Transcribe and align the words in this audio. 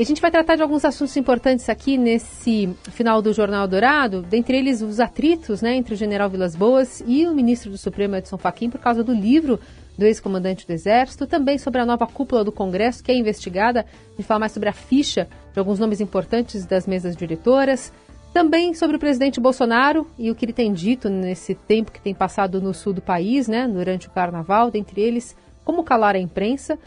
E 0.00 0.02
a 0.02 0.06
gente 0.06 0.22
vai 0.22 0.30
tratar 0.30 0.56
de 0.56 0.62
alguns 0.62 0.82
assuntos 0.82 1.14
importantes 1.18 1.68
aqui 1.68 1.98
nesse 1.98 2.74
final 2.90 3.20
do 3.20 3.34
Jornal 3.34 3.68
Dourado, 3.68 4.22
dentre 4.22 4.56
eles 4.56 4.80
os 4.80 4.98
atritos 4.98 5.60
né, 5.60 5.76
entre 5.76 5.92
o 5.92 5.96
general 5.96 6.30
Vilas 6.30 6.56
Boas 6.56 7.04
e 7.06 7.26
o 7.26 7.34
ministro 7.34 7.70
do 7.70 7.76
Supremo 7.76 8.16
Edson 8.16 8.38
Fachin 8.38 8.70
por 8.70 8.80
causa 8.80 9.04
do 9.04 9.12
livro 9.12 9.60
do 9.98 10.06
ex-comandante 10.06 10.66
do 10.66 10.72
Exército, 10.72 11.26
também 11.26 11.58
sobre 11.58 11.82
a 11.82 11.84
nova 11.84 12.06
cúpula 12.06 12.42
do 12.42 12.50
Congresso 12.50 13.04
que 13.04 13.12
é 13.12 13.14
investigada, 13.14 13.84
e 14.18 14.22
falar 14.22 14.40
mais 14.40 14.52
sobre 14.52 14.70
a 14.70 14.72
ficha 14.72 15.28
de 15.52 15.58
alguns 15.58 15.78
nomes 15.78 16.00
importantes 16.00 16.64
das 16.64 16.86
mesas 16.86 17.14
diretoras, 17.14 17.92
também 18.32 18.72
sobre 18.72 18.96
o 18.96 18.98
presidente 18.98 19.38
Bolsonaro 19.38 20.06
e 20.18 20.30
o 20.30 20.34
que 20.34 20.46
ele 20.46 20.54
tem 20.54 20.72
dito 20.72 21.10
nesse 21.10 21.54
tempo 21.54 21.92
que 21.92 22.00
tem 22.00 22.14
passado 22.14 22.58
no 22.58 22.72
sul 22.72 22.94
do 22.94 23.02
país, 23.02 23.46
né, 23.46 23.68
durante 23.68 24.08
o 24.08 24.10
carnaval, 24.10 24.70
dentre 24.70 24.98
eles, 24.98 25.36
como 25.62 25.84
calar 25.84 26.14
a 26.16 26.18
imprensa. 26.18 26.78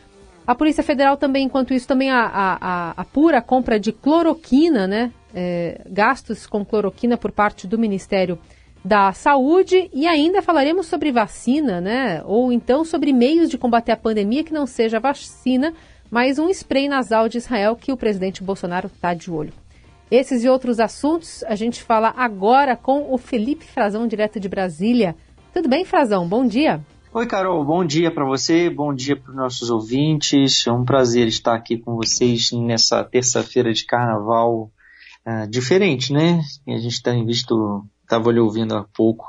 A 0.46 0.54
Polícia 0.54 0.84
Federal 0.84 1.16
também, 1.16 1.46
enquanto 1.46 1.74
isso, 1.74 1.88
também 1.88 2.10
apura 2.12 3.38
a 3.38 3.42
compra 3.42 3.80
de 3.80 3.92
cloroquina, 3.92 4.86
né? 4.86 5.12
É, 5.34 5.82
gastos 5.90 6.46
com 6.46 6.64
cloroquina 6.64 7.18
por 7.18 7.32
parte 7.32 7.66
do 7.66 7.80
Ministério 7.80 8.38
da 8.86 9.14
Saúde 9.14 9.90
e 9.94 10.06
ainda 10.06 10.42
falaremos 10.42 10.88
sobre 10.88 11.12
vacina, 11.12 11.80
né? 11.80 12.22
Ou 12.26 12.52
então 12.52 12.84
sobre 12.84 13.14
meios 13.14 13.50
de 13.50 13.58
combater 13.58 13.94
a 13.94 13.98
pandemia 13.98 14.44
que 14.44 14.54
não 14.54 14.68
seja 14.68 15.00
vacina, 15.00 15.74
mas 16.12 16.38
um 16.38 16.50
spray 16.50 16.90
nasal 16.90 17.30
de 17.30 17.38
Israel 17.38 17.76
que 17.76 17.92
o 17.92 17.98
presidente 17.98 18.44
Bolsonaro 18.44 18.88
está 18.94 19.14
de 19.14 19.32
olho. 19.32 19.54
Esses 20.12 20.44
e 20.44 20.50
outros 20.50 20.80
assuntos 20.80 21.44
a 21.46 21.56
gente 21.56 21.82
fala 21.82 22.14
agora 22.16 22.76
com 22.76 23.12
o 23.12 23.18
Felipe 23.18 23.66
Frazão, 23.66 24.06
direto 24.06 24.40
de 24.40 24.50
Brasília. 24.50 25.16
Tudo 25.54 25.70
bem, 25.70 25.86
Frazão? 25.86 26.28
Bom 26.28 26.46
dia. 26.46 26.82
Oi, 27.16 27.28
Carol, 27.28 27.64
bom 27.64 27.86
dia 27.86 28.10
para 28.10 28.26
você, 28.26 28.72
bom 28.72 28.92
dia 28.92 29.16
para 29.16 29.30
os 29.30 29.36
nossos 29.36 29.70
ouvintes. 29.70 30.66
É 30.66 30.72
um 30.72 30.84
prazer 30.84 31.28
estar 31.28 31.54
aqui 31.54 31.78
com 31.78 31.96
vocês 31.96 32.52
nessa 32.52 33.04
terça-feira 33.04 33.72
de 33.72 33.86
carnaval 33.86 34.72
uh, 35.24 35.48
diferente, 35.48 36.12
né? 36.12 36.42
A 36.68 36.78
gente 36.80 37.24
visto, 37.24 37.86
estava 38.02 38.32
lhe 38.32 38.40
ouvindo 38.40 38.76
há 38.76 38.84
pouco, 38.84 39.28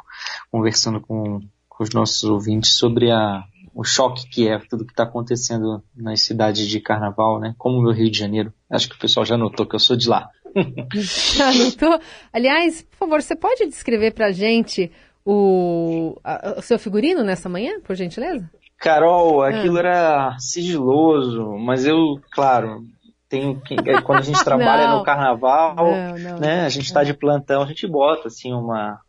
conversando 0.50 0.98
com, 0.98 1.40
com 1.68 1.84
os 1.84 1.90
nossos 1.90 2.24
ouvintes 2.24 2.74
sobre 2.74 3.10
a, 3.10 3.44
o 3.74 3.84
choque 3.84 4.30
que 4.30 4.48
é 4.48 4.58
tudo 4.58 4.86
que 4.86 4.92
está 4.92 5.02
acontecendo 5.02 5.84
nas 5.94 6.22
cidades 6.22 6.66
de 6.66 6.80
carnaval, 6.80 7.38
né? 7.38 7.54
Como 7.58 7.86
o 7.86 7.92
Rio 7.92 8.10
de 8.10 8.18
Janeiro. 8.18 8.50
Acho 8.70 8.88
que 8.88 8.96
o 8.96 8.98
pessoal 8.98 9.26
já 9.26 9.36
notou 9.36 9.66
que 9.66 9.76
eu 9.76 9.80
sou 9.80 9.94
de 9.94 10.08
lá. 10.08 10.30
já 10.94 11.52
notou? 11.52 12.00
Aliás, 12.32 12.80
por 12.80 12.96
favor, 12.96 13.20
você 13.20 13.36
pode 13.36 13.66
descrever 13.66 14.12
para 14.14 14.28
a 14.28 14.32
gente 14.32 14.90
o, 15.24 16.18
a, 16.22 16.56
o 16.58 16.62
seu 16.62 16.78
figurino 16.78 17.24
nessa 17.24 17.48
manhã, 17.48 17.80
por 17.80 17.96
gentileza? 17.96 18.48
Carol, 18.78 19.42
aquilo 19.42 19.76
ah. 19.76 19.80
era 19.80 20.36
sigiloso, 20.38 21.56
mas 21.58 21.86
eu, 21.86 22.20
claro, 22.30 22.84
tenho 23.28 23.60
que, 23.60 23.74
é, 23.74 24.00
quando 24.02 24.18
a 24.18 24.22
gente 24.22 24.42
trabalha 24.44 24.94
no 24.94 25.02
carnaval, 25.02 25.74
não, 25.74 26.18
não, 26.18 26.38
né, 26.38 26.64
a 26.64 26.68
gente 26.68 26.84
está 26.84 27.02
de 27.02 27.14
plantão, 27.14 27.62
a 27.62 27.66
gente 27.66 27.86
bota 27.86 28.28
assim 28.28 28.52
uma 28.52 29.00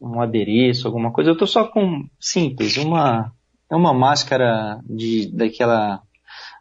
um 0.00 0.20
adereço, 0.20 0.86
alguma 0.86 1.12
coisa. 1.12 1.30
Eu 1.30 1.36
tô 1.36 1.46
só 1.46 1.64
com 1.64 2.04
simples, 2.20 2.76
uma 2.76 3.32
é 3.70 3.76
uma 3.76 3.92
máscara 3.92 4.80
de 4.84 5.30
daquela 5.32 6.00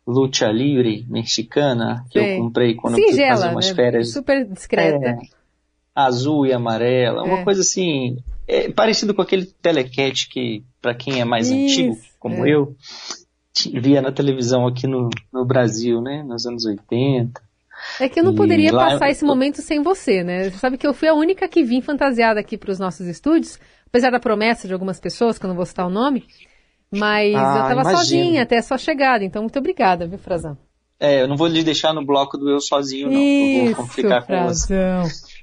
luta 0.05 0.47
livre 0.47 1.05
mexicana 1.08 2.03
que 2.09 2.19
Sim. 2.19 2.25
eu 2.25 2.44
comprei 2.44 2.75
quando 2.75 2.95
Singela, 2.95 3.11
eu 3.11 3.16
fui 3.16 3.28
fazer 3.28 3.50
umas 3.50 3.69
né? 3.69 3.75
férias. 3.75 4.11
Super 4.11 4.45
discreta. 4.45 5.05
É, 5.05 5.17
azul 5.94 6.45
e 6.45 6.53
amarela, 6.53 7.23
uma 7.23 7.39
é. 7.39 7.44
coisa 7.44 7.61
assim 7.61 8.17
é 8.48 8.72
parecido 8.72 9.14
com 9.14 9.22
aquele 9.22 9.45
telecat 9.45 10.30
que, 10.30 10.64
para 10.81 10.95
quem 10.95 11.20
é 11.20 11.26
mais 11.26 11.50
Isso, 11.50 11.81
antigo, 11.81 11.98
como 12.17 12.45
é. 12.45 12.50
eu, 12.50 12.76
via 13.73 14.02
na 14.02 14.12
televisão 14.12 14.66
aqui 14.66 14.88
no, 14.88 15.09
no 15.34 15.45
Brasil, 15.45 16.02
né? 16.02 16.23
Nos 16.23 16.45
anos 16.45 16.66
80. 16.66 17.42
É 18.00 18.09
que 18.09 18.20
eu 18.20 18.23
não 18.23 18.34
poderia 18.34 18.72
passar 18.72 19.09
esse 19.09 19.23
momento 19.23 19.62
sem 19.62 19.84
você, 19.84 20.23
né? 20.23 20.50
Você 20.50 20.58
sabe 20.58 20.78
que 20.78 20.88
eu 20.88 20.94
fui 20.94 21.08
a 21.08 21.14
única 21.14 21.48
que 21.48 21.64
vim 21.64 21.81
fantasiada 21.81 22.40
aqui 22.40 22.58
para 22.58 22.72
os 22.72 22.80
nossos 22.80 23.06
estúdios, 23.06 23.59
apesar 23.86 24.12
da 24.12 24.20
promessa 24.20 24.68
de 24.68 24.73
algumas 24.73 25.00
pessoas, 25.00 25.38
que 25.38 25.45
eu 25.45 25.50
não 25.50 25.56
vou 25.56 25.66
citar 25.66 25.86
o 25.86 25.91
nome, 25.91 26.25
mas 26.91 27.36
ah, 27.36 27.57
eu 27.57 27.62
estava 27.62 27.97
sozinha 27.97 28.44
até 28.44 28.57
a 28.57 28.63
sua 28.63 28.78
chegada, 28.78 29.24
então 29.24 29.44
muito 29.44 29.59
obrigada, 29.59 30.07
viu, 30.07 30.18
Frazão? 30.18 30.57
É, 31.00 31.22
eu 31.22 31.28
não 31.28 31.38
vou 31.38 31.46
lhe 31.46 31.63
deixar 31.63 31.94
no 31.94 32.03
bloco 32.03 32.38
do 32.38 32.50
eu 32.50 32.59
sozinho, 32.59 33.12
não. 33.12 33.22
Isso, 33.22 33.69
eu 33.69 33.75
vou 33.75 33.88
ficar 33.88 34.22
com 34.22 34.28
Frazão. 34.28 35.03
você 35.03 35.37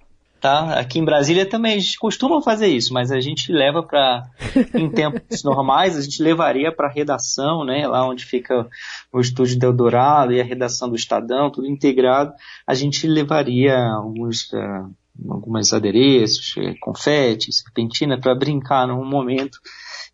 tá? 0.44 0.78
Aqui 0.78 0.98
em 0.98 1.04
Brasília 1.06 1.46
também 1.46 1.74
a 1.74 1.78
gente 1.78 1.98
costuma 1.98 2.42
fazer 2.42 2.66
isso, 2.66 2.92
mas 2.92 3.10
a 3.10 3.18
gente 3.18 3.50
leva 3.50 3.82
para 3.82 4.28
em 4.74 4.90
tempos 4.92 5.42
normais 5.42 5.96
a 5.96 6.02
gente 6.02 6.22
levaria 6.22 6.70
para 6.70 6.86
a 6.86 6.92
redação, 6.92 7.64
né? 7.64 7.88
Lá 7.88 8.06
onde 8.06 8.26
fica 8.26 8.68
o 9.10 9.20
estúdio 9.20 9.58
do 9.58 9.64
Eldorado 9.64 10.34
e 10.34 10.42
a 10.42 10.44
redação 10.44 10.90
do 10.90 10.96
Estadão, 10.96 11.50
tudo 11.50 11.66
integrado, 11.66 12.34
a 12.66 12.74
gente 12.74 13.06
levaria 13.06 13.74
alguns 13.74 14.52
uh, 14.52 14.92
algumas 15.26 15.72
adereços, 15.72 16.54
eh, 16.58 16.74
confetes, 16.78 17.60
serpentina 17.60 18.20
para 18.20 18.34
brincar 18.34 18.86
num 18.86 19.02
momento 19.02 19.60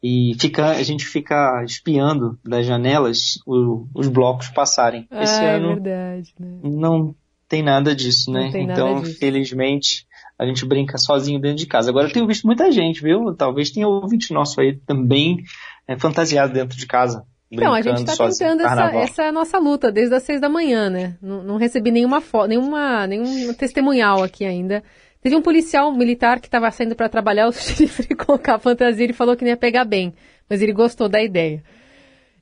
e 0.01 0.37
fica, 0.39 0.71
a 0.71 0.83
gente 0.85 1.07
fica 1.07 1.65
espiando 1.65 2.39
das 2.45 2.65
janelas 2.65 3.41
o, 3.45 3.89
os 3.93 4.07
blocos 4.07 4.47
passarem. 4.49 5.09
Ah, 5.11 5.25
Esse 5.25 5.43
é 5.43 5.57
ano 5.57 5.69
verdade, 5.71 6.35
né? 6.39 6.61
não 6.63 7.17
tem 7.49 7.65
nada 7.65 7.97
disso, 7.97 8.31
né? 8.31 8.53
Então, 8.55 9.01
disso. 9.01 9.19
felizmente, 9.19 10.07
a 10.41 10.47
gente 10.47 10.65
brinca 10.65 10.97
sozinho 10.97 11.39
dentro 11.39 11.59
de 11.59 11.67
casa. 11.67 11.91
Agora 11.91 12.09
eu 12.09 12.13
tenho 12.13 12.27
visto 12.27 12.47
muita 12.47 12.73
gente, 12.73 13.03
viu? 13.03 13.35
Talvez 13.35 13.71
tenha 13.71 13.87
ouvinte 13.87 14.33
nosso 14.33 14.59
aí 14.59 14.75
também 14.75 15.45
é, 15.87 15.99
fantasiado 15.99 16.55
dentro 16.55 16.79
de 16.79 16.87
casa. 16.87 17.27
Então, 17.51 17.75
a 17.75 17.83
gente 17.83 17.99
está 17.99 18.17
tentando 18.17 18.63
essa, 18.63 18.97
essa 18.97 19.33
nossa 19.33 19.59
luta 19.59 19.93
desde 19.93 20.15
as 20.15 20.23
seis 20.23 20.41
da 20.41 20.49
manhã, 20.49 20.89
né? 20.89 21.19
Não, 21.21 21.43
não 21.43 21.57
recebi 21.59 21.91
nenhuma 21.91 22.23
foto, 22.23 22.49
nenhuma, 22.49 23.07
nenhum 23.07 23.53
testemunhal 23.53 24.23
aqui 24.23 24.47
ainda. 24.47 24.83
Teve 25.21 25.37
um 25.37 25.43
policial 25.43 25.93
militar 25.93 26.41
que 26.41 26.47
estava 26.47 26.71
saindo 26.71 26.97
para 26.97 27.11
trabalhar, 27.11 27.47
o 27.47 27.53
chifre 27.53 28.15
colocar 28.17 28.55
a 28.55 28.59
fantasia 28.59 29.11
e 29.11 29.13
falou 29.13 29.37
que 29.37 29.45
não 29.45 29.51
ia 29.51 29.59
pegar 29.59 29.85
bem, 29.85 30.15
mas 30.49 30.63
ele 30.63 30.73
gostou 30.73 31.07
da 31.07 31.23
ideia. 31.23 31.63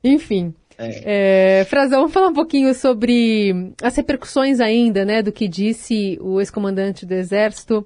Enfim. 0.01 0.53
É. 0.79 1.59
É, 1.59 1.65
Frazão, 1.65 1.99
vamos 1.99 2.13
falar 2.13 2.29
um 2.29 2.33
pouquinho 2.33 2.73
sobre 2.73 3.73
as 3.83 3.95
repercussões 3.97 4.61
ainda, 4.61 5.03
né, 5.03 5.21
do 5.21 5.29
que 5.29 5.45
disse 5.45 6.17
o 6.21 6.39
ex-comandante 6.39 7.05
do 7.05 7.13
Exército, 7.13 7.85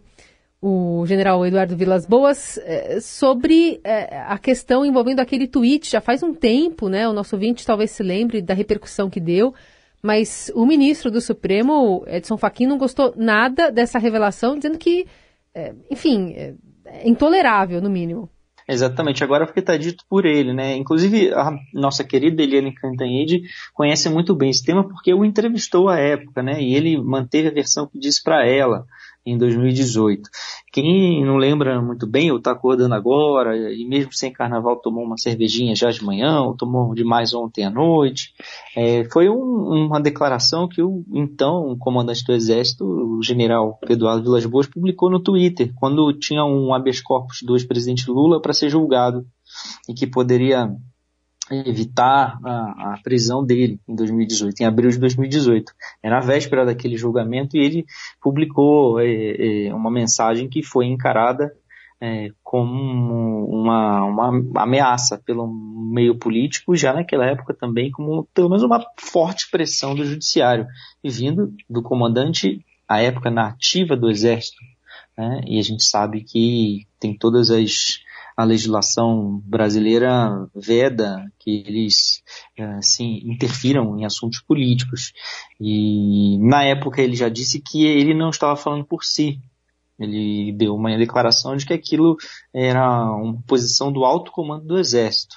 o 0.61 1.03
general 1.07 1.43
Eduardo 1.43 1.75
Vilas 1.75 2.05
Boas, 2.05 2.59
é, 2.59 2.99
sobre 3.01 3.81
é, 3.83 4.19
a 4.27 4.37
questão 4.37 4.85
envolvendo 4.85 5.21
aquele 5.21 5.47
tweet, 5.47 5.89
já 5.89 5.99
faz 5.99 6.21
um 6.21 6.35
tempo, 6.35 6.87
né, 6.87 7.09
o 7.09 7.13
nosso 7.13 7.35
ouvinte 7.35 7.65
talvez 7.65 7.89
se 7.89 8.03
lembre 8.03 8.43
da 8.43 8.53
repercussão 8.53 9.09
que 9.09 9.19
deu, 9.19 9.55
mas 9.99 10.51
o 10.53 10.63
ministro 10.63 11.09
do 11.09 11.19
Supremo, 11.19 12.03
Edson 12.05 12.37
Fachin, 12.37 12.67
não 12.67 12.77
gostou 12.77 13.11
nada 13.17 13.71
dessa 13.71 13.97
revelação, 13.97 14.55
dizendo 14.55 14.77
que, 14.77 15.07
é, 15.55 15.73
enfim, 15.89 16.33
é, 16.35 16.53
é 16.85 17.09
intolerável, 17.09 17.81
no 17.81 17.89
mínimo. 17.89 18.29
Exatamente, 18.68 19.24
agora 19.24 19.46
porque 19.46 19.59
está 19.59 19.75
dito 19.75 20.06
por 20.09 20.25
ele, 20.25 20.53
né? 20.53 20.75
Inclusive, 20.75 21.34
a 21.34 21.51
nossa 21.74 22.03
querida 22.03 22.41
Eliane 22.41 22.74
Cantanhede 22.74 23.44
conhece 23.74 24.09
muito 24.09 24.34
bem 24.35 24.50
esse 24.50 24.63
tema 24.63 24.88
porque 24.88 25.13
o 25.13 25.25
entrevistou 25.25 25.90
à 25.90 26.00
época, 26.00 26.41
né? 26.41 26.62
E 26.62 26.75
ele 26.75 26.97
manteve 27.02 27.50
a 27.50 27.53
versão 27.53 27.88
que 27.88 28.00
disse 28.00 28.23
para 28.23 28.46
ela 28.46 28.85
em 29.25 29.38
2018. 29.38 30.29
Quem 30.72 31.23
não 31.23 31.38
lembra 31.38 31.81
muito 31.81 32.06
bem, 32.06 32.31
ou 32.31 32.38
está 32.38 32.51
acordando 32.51 32.94
agora, 32.95 33.56
e 33.56 33.85
mesmo 33.85 34.13
sem 34.13 34.31
carnaval 34.31 34.78
tomou 34.78 35.03
uma 35.03 35.17
cervejinha 35.17 35.75
já 35.75 35.89
de 35.91 36.03
manhã, 36.03 36.41
ou 36.41 36.56
tomou 36.56 36.94
demais 36.94 37.34
ontem 37.34 37.63
à 37.63 37.69
noite, 37.69 38.34
é, 38.75 39.06
foi 39.11 39.29
um, 39.29 39.85
uma 39.85 40.01
declaração 40.01 40.67
que 40.67 40.81
o 40.81 41.03
então 41.13 41.75
comandante 41.79 42.23
do 42.25 42.34
Exército, 42.34 42.85
o 42.85 43.22
general 43.23 43.79
Eduardo 43.88 44.23
Vilas 44.23 44.45
Boas, 44.45 44.67
publicou 44.67 45.09
no 45.09 45.19
Twitter, 45.19 45.72
quando 45.75 46.11
tinha 46.13 46.44
um 46.44 46.73
habeas 46.73 47.00
corpus 47.00 47.41
do 47.44 47.55
ex-presidente 47.55 48.09
Lula 48.09 48.41
para 48.41 48.53
ser 48.53 48.69
julgado, 48.69 49.25
e 49.88 49.94
que 49.94 50.07
poderia 50.07 50.69
evitar 51.51 52.39
a, 52.43 52.93
a, 52.93 52.99
prisão 53.03 53.45
dele 53.45 53.79
em 53.87 53.95
2018, 53.95 54.61
em 54.61 54.65
abril 54.65 54.89
de 54.89 54.97
2018. 54.97 55.73
Era 56.01 56.17
a 56.17 56.21
véspera 56.21 56.65
daquele 56.65 56.97
julgamento 56.97 57.57
e 57.57 57.59
ele 57.59 57.85
publicou 58.22 58.99
é, 58.99 59.67
é, 59.67 59.73
uma 59.73 59.91
mensagem 59.91 60.47
que 60.47 60.63
foi 60.63 60.85
encarada 60.85 61.53
é, 61.99 62.31
como 62.43 63.45
uma, 63.45 64.03
uma 64.03 64.61
ameaça 64.61 65.17
pelo 65.17 65.47
meio 65.47 66.17
político, 66.17 66.75
já 66.75 66.93
naquela 66.93 67.25
época 67.25 67.53
também 67.53 67.91
como 67.91 68.28
pelo 68.34 68.49
menos 68.49 68.63
uma 68.63 68.85
forte 68.99 69.49
pressão 69.49 69.96
do 69.96 70.05
judiciário, 70.05 70.67
e 71.01 71.09
vindo 71.09 71.53
do 71.69 71.81
comandante, 71.81 72.59
à 72.87 73.01
época 73.01 73.31
na 73.31 73.47
ativa 73.47 73.96
do 73.96 74.09
exército, 74.09 74.61
né, 75.17 75.41
e 75.47 75.57
a 75.57 75.61
gente 75.61 75.84
sabe 75.84 76.23
que 76.23 76.85
tem 76.99 77.17
todas 77.17 77.49
as 77.49 78.01
a 78.35 78.44
legislação 78.44 79.41
brasileira 79.46 80.47
veda 80.56 81.24
que 81.40 81.64
eles 81.68 82.24
assim 82.78 83.22
interfiram 83.26 83.97
em 83.97 84.06
assuntos 84.06 84.41
políticos. 84.41 85.14
E 85.59 86.38
na 86.40 86.64
época 86.64 87.02
ele 87.02 87.16
já 87.16 87.30
disse 87.30 87.62
que 87.62 87.85
ele 87.85 88.14
não 88.14 88.30
estava 88.30 88.56
falando 88.56 88.85
por 88.85 89.03
si. 89.03 89.40
Ele 90.00 90.52
deu 90.53 90.76
uma 90.76 90.97
declaração 90.97 91.56
de 91.56 91.66
que 91.66 91.74
aquilo 91.74 92.18
era 92.53 93.12
uma 93.12 93.41
posição 93.47 93.91
do 93.91 94.03
alto 94.03 94.32
comando 94.32 94.66
do 94.66 94.80
exército 94.80 95.35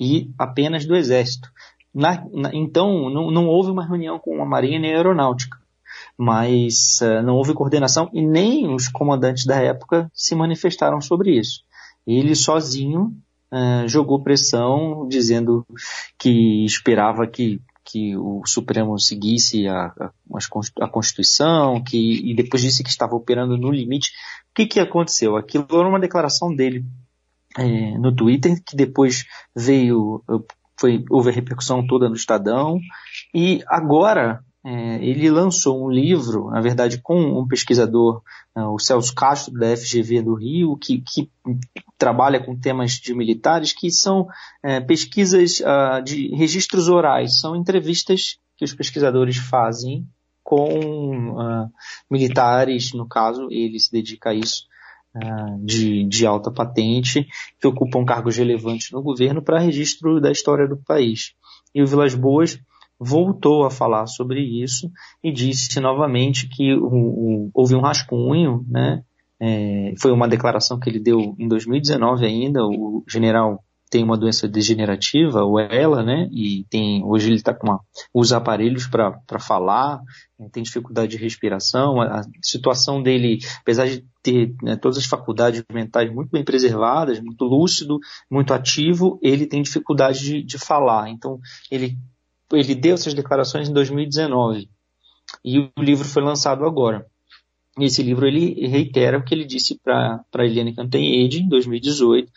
e 0.00 0.30
apenas 0.38 0.86
do 0.86 0.94
exército. 0.94 1.50
Na, 1.92 2.24
na, 2.32 2.54
então 2.54 3.10
não, 3.10 3.30
não 3.30 3.46
houve 3.46 3.70
uma 3.70 3.84
reunião 3.84 4.18
com 4.18 4.40
a 4.40 4.46
Marinha 4.46 4.78
nem 4.78 4.92
a 4.92 4.96
Aeronáutica. 4.96 5.58
mas 6.16 7.00
uh, 7.02 7.22
não 7.22 7.34
houve 7.34 7.54
coordenação 7.54 8.08
e 8.12 8.24
nem 8.24 8.72
os 8.72 8.88
comandantes 8.88 9.44
da 9.44 9.56
época 9.56 10.10
se 10.14 10.34
manifestaram 10.34 11.00
sobre 11.00 11.36
isso. 11.36 11.62
Ele 12.08 12.34
sozinho 12.34 13.14
uh, 13.52 13.86
jogou 13.86 14.22
pressão, 14.22 15.06
dizendo 15.06 15.66
que 16.18 16.64
esperava 16.64 17.26
que, 17.26 17.60
que 17.84 18.16
o 18.16 18.42
Supremo 18.46 18.98
seguisse 18.98 19.68
a, 19.68 19.92
a, 20.00 20.10
a 20.80 20.88
Constituição, 20.88 21.84
que, 21.84 22.30
e 22.30 22.34
depois 22.34 22.62
disse 22.62 22.82
que 22.82 22.88
estava 22.88 23.14
operando 23.14 23.58
no 23.58 23.70
limite. 23.70 24.10
O 24.50 24.54
que, 24.54 24.66
que 24.66 24.80
aconteceu? 24.80 25.36
Aquilo 25.36 25.66
era 25.70 25.86
uma 25.86 26.00
declaração 26.00 26.54
dele 26.54 26.82
é, 27.58 27.98
no 27.98 28.14
Twitter, 28.14 28.58
que 28.64 28.74
depois 28.74 29.26
veio, 29.54 30.24
foi, 30.80 31.04
houve 31.10 31.28
a 31.28 31.32
repercussão 31.32 31.86
toda 31.86 32.08
no 32.08 32.14
Estadão, 32.14 32.80
e 33.34 33.62
agora 33.66 34.42
é, 34.68 35.02
ele 35.02 35.30
lançou 35.30 35.82
um 35.82 35.90
livro, 35.90 36.50
na 36.50 36.60
verdade, 36.60 37.00
com 37.00 37.18
um 37.18 37.48
pesquisador, 37.48 38.20
é, 38.54 38.60
o 38.60 38.78
Celso 38.78 39.14
Castro, 39.14 39.54
da 39.54 39.74
FGV 39.74 40.20
do 40.20 40.34
Rio, 40.34 40.76
que, 40.76 41.00
que 41.00 41.30
trabalha 41.96 42.38
com 42.38 42.54
temas 42.54 42.92
de 42.92 43.14
militares, 43.14 43.72
que 43.72 43.90
são 43.90 44.28
é, 44.62 44.78
pesquisas 44.78 45.60
uh, 45.60 46.02
de 46.04 46.28
registros 46.36 46.90
orais, 46.90 47.40
são 47.40 47.56
entrevistas 47.56 48.38
que 48.58 48.64
os 48.64 48.74
pesquisadores 48.74 49.38
fazem 49.38 50.06
com 50.44 51.30
uh, 51.30 51.72
militares, 52.10 52.92
no 52.92 53.08
caso, 53.08 53.48
ele 53.50 53.80
se 53.80 53.90
dedica 53.90 54.30
a 54.30 54.34
isso, 54.34 54.66
uh, 55.16 55.64
de, 55.64 56.04
de 56.04 56.26
alta 56.26 56.50
patente, 56.50 57.26
que 57.58 57.66
ocupam 57.66 58.04
cargos 58.04 58.36
relevantes 58.36 58.90
no 58.90 59.00
governo 59.00 59.40
para 59.40 59.60
registro 59.60 60.20
da 60.20 60.30
história 60.30 60.68
do 60.68 60.76
país. 60.76 61.32
E 61.74 61.82
o 61.82 61.86
Vilas 61.86 62.14
Boas 62.14 62.60
voltou 62.98 63.64
a 63.64 63.70
falar 63.70 64.06
sobre 64.06 64.40
isso 64.40 64.90
e 65.22 65.30
disse 65.32 65.78
novamente 65.80 66.48
que 66.48 66.74
o, 66.74 66.86
o, 66.86 67.50
houve 67.54 67.74
um 67.74 67.80
rascunho, 67.80 68.64
né? 68.68 69.02
É, 69.40 69.94
foi 70.00 70.10
uma 70.10 70.26
declaração 70.26 70.80
que 70.80 70.90
ele 70.90 70.98
deu 70.98 71.36
em 71.38 71.46
2019 71.46 72.26
ainda. 72.26 72.64
O 72.64 73.04
general 73.08 73.62
tem 73.90 74.04
uma 74.04 74.16
doença 74.16 74.46
degenerativa, 74.48 75.42
ou 75.42 75.58
ela, 75.58 76.02
né? 76.02 76.28
E 76.30 76.64
tem 76.68 77.02
hoje 77.04 77.28
ele 77.28 77.36
está 77.36 77.54
com 77.54 77.68
uma, 77.68 78.36
aparelhos 78.36 78.86
para 78.86 79.38
falar, 79.40 80.02
né, 80.38 80.48
tem 80.52 80.62
dificuldade 80.62 81.16
de 81.16 81.22
respiração. 81.22 82.00
A, 82.00 82.20
a 82.20 82.22
situação 82.42 83.02
dele, 83.02 83.38
apesar 83.60 83.86
de 83.86 84.04
ter 84.22 84.54
né, 84.62 84.76
todas 84.76 84.98
as 84.98 85.06
faculdades 85.06 85.64
mentais 85.72 86.12
muito 86.12 86.30
bem 86.30 86.44
preservadas, 86.44 87.20
muito 87.20 87.44
lúcido, 87.44 87.98
muito 88.30 88.52
ativo, 88.52 89.18
ele 89.22 89.46
tem 89.46 89.62
dificuldade 89.62 90.20
de, 90.20 90.42
de 90.42 90.58
falar. 90.58 91.08
Então 91.08 91.38
ele 91.70 91.96
ele 92.52 92.74
deu 92.74 92.94
essas 92.94 93.14
declarações 93.14 93.68
em 93.68 93.72
2019 93.72 94.68
e 95.44 95.58
o 95.58 95.70
livro 95.78 96.06
foi 96.06 96.22
lançado 96.22 96.64
agora. 96.64 97.06
Esse 97.78 98.02
livro 98.02 98.26
ele 98.26 98.66
reitera 98.66 99.18
o 99.18 99.24
que 99.24 99.32
ele 99.32 99.44
disse 99.44 99.78
para 99.78 100.24
Eliane 100.38 100.74
Cantanhede 100.74 101.42
em 101.42 101.48
2018, 101.48 102.30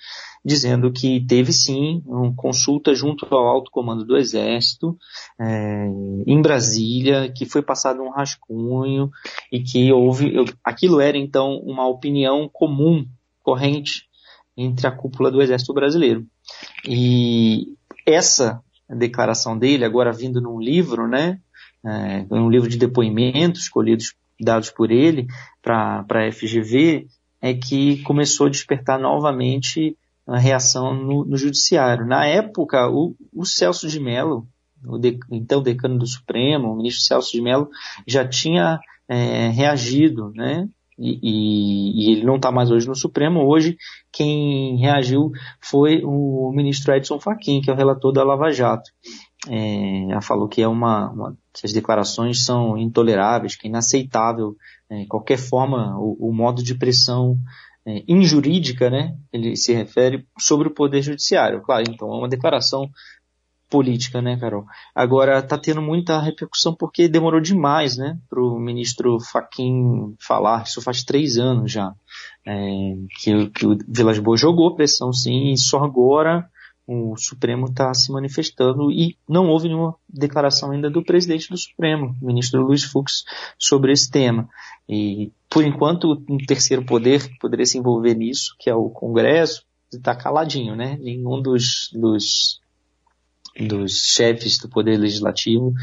dizendo 0.45 0.91
que 0.91 1.25
teve 1.25 1.51
sim 1.51 2.03
uma 2.05 2.33
consulta 2.35 2.93
junto 2.93 3.25
ao 3.33 3.47
alto 3.47 3.71
comando 3.71 4.05
do 4.05 4.17
Exército 4.17 4.95
é, 5.39 5.87
em 6.27 6.41
Brasília, 6.41 7.31
que 7.31 7.45
foi 7.45 7.63
passado 7.63 8.03
um 8.03 8.11
rascunho 8.11 9.09
e 9.51 9.61
que 9.61 9.91
houve, 9.91 10.33
aquilo 10.63 11.01
era 11.01 11.17
então 11.17 11.57
uma 11.57 11.87
opinião 11.87 12.47
comum, 12.51 13.07
corrente 13.41 14.07
entre 14.55 14.85
a 14.85 14.91
cúpula 14.91 15.31
do 15.31 15.41
Exército 15.41 15.73
Brasileiro. 15.73 16.25
E 16.87 17.75
essa 18.05 18.63
declaração 18.95 19.57
dele, 19.57 19.85
agora 19.85 20.11
vindo 20.11 20.41
num 20.41 20.59
livro, 20.59 21.07
né? 21.07 21.39
É, 21.83 22.25
um 22.29 22.49
livro 22.49 22.69
de 22.69 22.77
depoimentos 22.77 23.63
escolhidos, 23.63 24.13
dados 24.39 24.69
por 24.69 24.91
ele 24.91 25.27
para 25.61 26.05
a 26.09 26.31
FGV, 26.31 27.07
é 27.41 27.53
que 27.53 28.01
começou 28.03 28.47
a 28.47 28.49
despertar 28.49 28.99
novamente 28.99 29.97
a 30.27 30.37
reação 30.37 30.93
no, 30.93 31.25
no 31.25 31.37
judiciário. 31.37 32.05
Na 32.05 32.25
época, 32.25 32.89
o, 32.89 33.15
o 33.33 33.45
Celso 33.45 33.87
de 33.87 33.99
Mello, 33.99 34.47
o 34.85 34.97
de, 34.97 35.19
então 35.31 35.61
decano 35.61 35.97
do 35.97 36.05
Supremo, 36.05 36.71
o 36.71 36.75
ministro 36.75 37.03
Celso 37.03 37.31
de 37.31 37.41
Mello, 37.41 37.69
já 38.07 38.27
tinha 38.27 38.79
é, 39.07 39.49
reagido, 39.49 40.31
né? 40.35 40.67
E, 41.01 41.19
e, 41.23 42.11
ele 42.11 42.23
não 42.23 42.35
está 42.35 42.51
mais 42.51 42.69
hoje 42.69 42.87
no 42.87 42.95
Supremo. 42.95 43.43
Hoje, 43.43 43.75
quem 44.11 44.77
reagiu 44.77 45.31
foi 45.59 46.01
o 46.03 46.51
ministro 46.53 46.93
Edson 46.93 47.19
Fachin, 47.19 47.59
que 47.61 47.71
é 47.71 47.73
o 47.73 47.75
relator 47.75 48.13
da 48.13 48.23
Lava 48.23 48.51
Jato. 48.51 48.91
É, 49.49 50.11
ela 50.11 50.21
falou 50.21 50.47
que 50.47 50.61
é 50.61 50.67
uma, 50.67 51.09
uma, 51.09 51.37
que 51.51 51.65
as 51.65 51.73
declarações 51.73 52.45
são 52.45 52.77
intoleráveis, 52.77 53.55
que 53.55 53.67
é 53.67 53.69
inaceitável 53.69 54.55
é, 54.89 55.05
qualquer 55.07 55.37
forma 55.37 55.97
o, 55.97 56.29
o, 56.29 56.33
modo 56.33 56.61
de 56.61 56.75
pressão 56.75 57.35
é, 57.83 58.03
injurídica, 58.07 58.91
né? 58.91 59.17
Ele 59.33 59.55
se 59.55 59.73
refere 59.73 60.27
sobre 60.37 60.67
o 60.67 60.73
poder 60.73 61.01
judiciário. 61.01 61.61
Claro, 61.61 61.83
então 61.89 62.13
é 62.13 62.17
uma 62.17 62.29
declaração 62.29 62.87
política, 63.71 64.21
né, 64.21 64.37
Carol? 64.37 64.65
Agora 64.93 65.41
tá 65.41 65.57
tendo 65.57 65.81
muita 65.81 66.21
repercussão 66.21 66.75
porque 66.75 67.07
demorou 67.07 67.41
demais, 67.41 67.97
né, 67.97 68.19
para 68.29 68.39
o 68.39 68.59
ministro 68.59 69.19
Faquin 69.19 70.13
falar. 70.19 70.63
Isso 70.63 70.81
faz 70.81 71.03
três 71.03 71.37
anos 71.37 71.71
já 71.71 71.95
é, 72.45 72.95
que, 73.19 73.49
que, 73.49 73.65
o 73.65 73.77
Vilas 73.87 74.19
Boas 74.19 74.39
jogou 74.39 74.75
pressão, 74.75 75.13
sim, 75.13 75.51
e 75.51 75.57
só 75.57 75.83
agora 75.83 76.47
o 76.87 77.15
Supremo 77.15 77.67
está 77.67 77.93
se 77.93 78.11
manifestando 78.11 78.91
e 78.91 79.15
não 79.29 79.47
houve 79.47 79.67
nenhuma 79.67 79.95
declaração 80.09 80.71
ainda 80.71 80.89
do 80.89 81.03
presidente 81.03 81.49
do 81.49 81.57
Supremo, 81.57 82.15
ministro 82.21 82.61
Luiz 82.61 82.83
Fux, 82.83 83.23
sobre 83.57 83.93
esse 83.93 84.09
tema. 84.09 84.49
E 84.89 85.31
por 85.49 85.63
enquanto, 85.63 86.21
um 86.29 86.37
terceiro 86.37 86.83
poder 86.83 87.29
que 87.29 87.37
poderia 87.39 87.65
se 87.65 87.77
envolver 87.77 88.15
nisso, 88.15 88.55
que 88.59 88.69
é 88.69 88.75
o 88.75 88.89
Congresso, 88.89 89.63
está 89.93 90.15
caladinho, 90.15 90.75
né? 90.75 90.97
Nenhum 90.99 91.41
dos, 91.41 91.89
dos 91.93 92.60
dos 93.59 94.13
chefes 94.13 94.57
do 94.57 94.69
Poder 94.69 94.97
Legislativo 94.97 95.73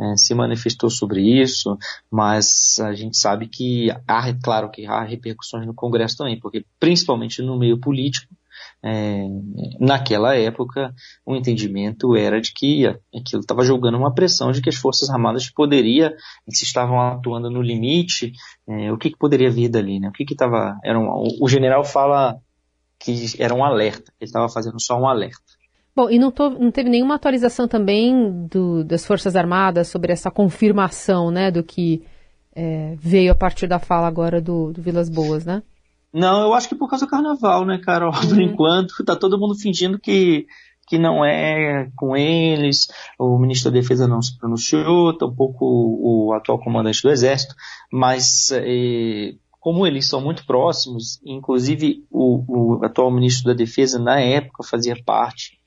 é, 0.00 0.16
se 0.16 0.34
manifestou 0.34 0.88
sobre 0.88 1.20
isso, 1.20 1.76
mas 2.10 2.78
a 2.80 2.94
gente 2.94 3.16
sabe 3.16 3.48
que 3.48 3.90
há, 4.06 4.34
claro 4.42 4.70
que 4.70 4.86
há 4.86 5.02
repercussões 5.02 5.66
no 5.66 5.74
Congresso 5.74 6.16
também, 6.16 6.38
porque 6.38 6.64
principalmente 6.80 7.42
no 7.42 7.58
meio 7.58 7.78
político, 7.78 8.34
é, 8.82 9.26
naquela 9.80 10.36
época, 10.36 10.94
o 11.26 11.34
entendimento 11.34 12.16
era 12.16 12.40
de 12.40 12.52
que 12.52 12.86
aquilo 12.86 13.40
estava 13.40 13.64
jogando 13.64 13.98
uma 13.98 14.14
pressão 14.14 14.52
de 14.52 14.60
que 14.60 14.68
as 14.68 14.76
Forças 14.76 15.10
Armadas 15.10 15.50
poderia, 15.50 16.14
se 16.48 16.64
estavam 16.64 17.00
atuando 17.00 17.50
no 17.50 17.60
limite, 17.60 18.32
é, 18.68 18.92
o 18.92 18.98
que, 18.98 19.10
que, 19.10 19.18
poderia 19.18 19.50
vir 19.50 19.68
dali, 19.68 19.98
né? 19.98 20.08
O 20.08 20.12
que 20.12 20.24
que 20.24 20.34
estava, 20.34 20.78
era 20.84 20.98
um, 20.98 21.28
o 21.40 21.48
general 21.48 21.84
fala 21.84 22.40
que 23.00 23.32
era 23.38 23.54
um 23.54 23.64
alerta, 23.64 24.12
ele 24.20 24.28
estava 24.28 24.48
fazendo 24.48 24.80
só 24.80 24.98
um 24.98 25.08
alerta. 25.08 25.57
Bom, 25.98 26.08
e 26.08 26.16
não, 26.16 26.30
tô, 26.30 26.48
não, 26.48 26.70
teve 26.70 26.88
nenhuma 26.88 27.16
atualização 27.16 27.66
também 27.66 28.46
do, 28.46 28.84
das 28.84 29.04
Forças 29.04 29.34
Armadas 29.34 29.88
sobre 29.88 30.12
essa 30.12 30.30
confirmação, 30.30 31.28
né, 31.28 31.50
do 31.50 31.60
que 31.60 32.04
é, 32.54 32.94
veio 32.96 33.32
a 33.32 33.34
partir 33.34 33.66
da 33.66 33.80
fala 33.80 34.06
agora 34.06 34.40
do, 34.40 34.72
do, 34.72 34.80
Vilas 34.80 35.08
Boas, 35.08 35.44
né? 35.44 35.60
Não, 36.14 36.42
eu 36.42 36.54
acho 36.54 36.68
que 36.68 36.76
por 36.76 36.88
causa 36.88 37.04
do 37.04 37.10
carnaval, 37.10 37.66
né, 37.66 37.78
Carol? 37.78 38.14
Uhum. 38.14 38.28
Por 38.28 38.40
enquanto, 38.40 39.04
tá 39.04 39.16
todo 39.16 39.40
mundo 39.40 39.56
fingindo 39.56 39.98
que, 39.98 40.46
que 40.86 40.98
não 41.00 41.24
é 41.24 41.90
com 41.96 42.16
eles, 42.16 42.86
o 43.18 43.36
ministro 43.36 43.68
da 43.68 43.80
Defesa 43.80 44.06
não 44.06 44.22
se 44.22 44.38
pronunciou, 44.38 45.18
tampouco 45.18 45.64
o, 45.64 46.28
o 46.28 46.32
atual 46.32 46.60
comandante 46.60 47.02
do 47.02 47.10
Exército, 47.10 47.56
mas 47.92 48.52
é, 48.52 49.34
como 49.58 49.84
eles 49.84 50.06
são 50.06 50.20
muito 50.20 50.46
próximos, 50.46 51.20
inclusive 51.26 52.04
o, 52.08 52.76
o 52.76 52.84
atual 52.84 53.10
ministro 53.10 53.48
da 53.48 53.52
Defesa 53.52 53.98
na 53.98 54.20
época 54.20 54.62
fazia 54.62 54.94
parte 55.04 55.57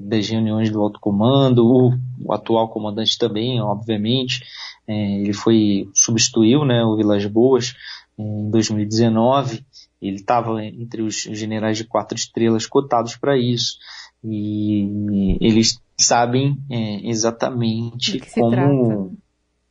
das 0.00 0.28
reuniões 0.28 0.70
do 0.70 0.80
alto 0.80 0.98
comando, 0.98 1.64
o, 1.64 1.92
o, 2.24 2.32
atual 2.32 2.68
comandante 2.68 3.16
também, 3.16 3.60
obviamente, 3.60 4.44
é, 4.88 5.20
ele 5.20 5.32
foi, 5.32 5.88
substituiu 5.94 6.64
né, 6.64 6.84
o 6.84 6.96
Vilas 6.96 7.24
Boas 7.26 7.74
é, 8.18 8.22
em 8.22 8.50
2019, 8.50 9.64
ele 10.02 10.16
estava 10.16 10.64
entre 10.64 11.02
os 11.02 11.22
generais 11.22 11.78
de 11.78 11.84
quatro 11.84 12.16
estrelas 12.16 12.66
cotados 12.66 13.16
para 13.16 13.38
isso, 13.38 13.76
e 14.22 15.38
eles 15.40 15.80
sabem 15.98 16.58
é, 16.70 17.08
exatamente 17.08 18.20
como, 18.34 18.50
trata 18.50 19.23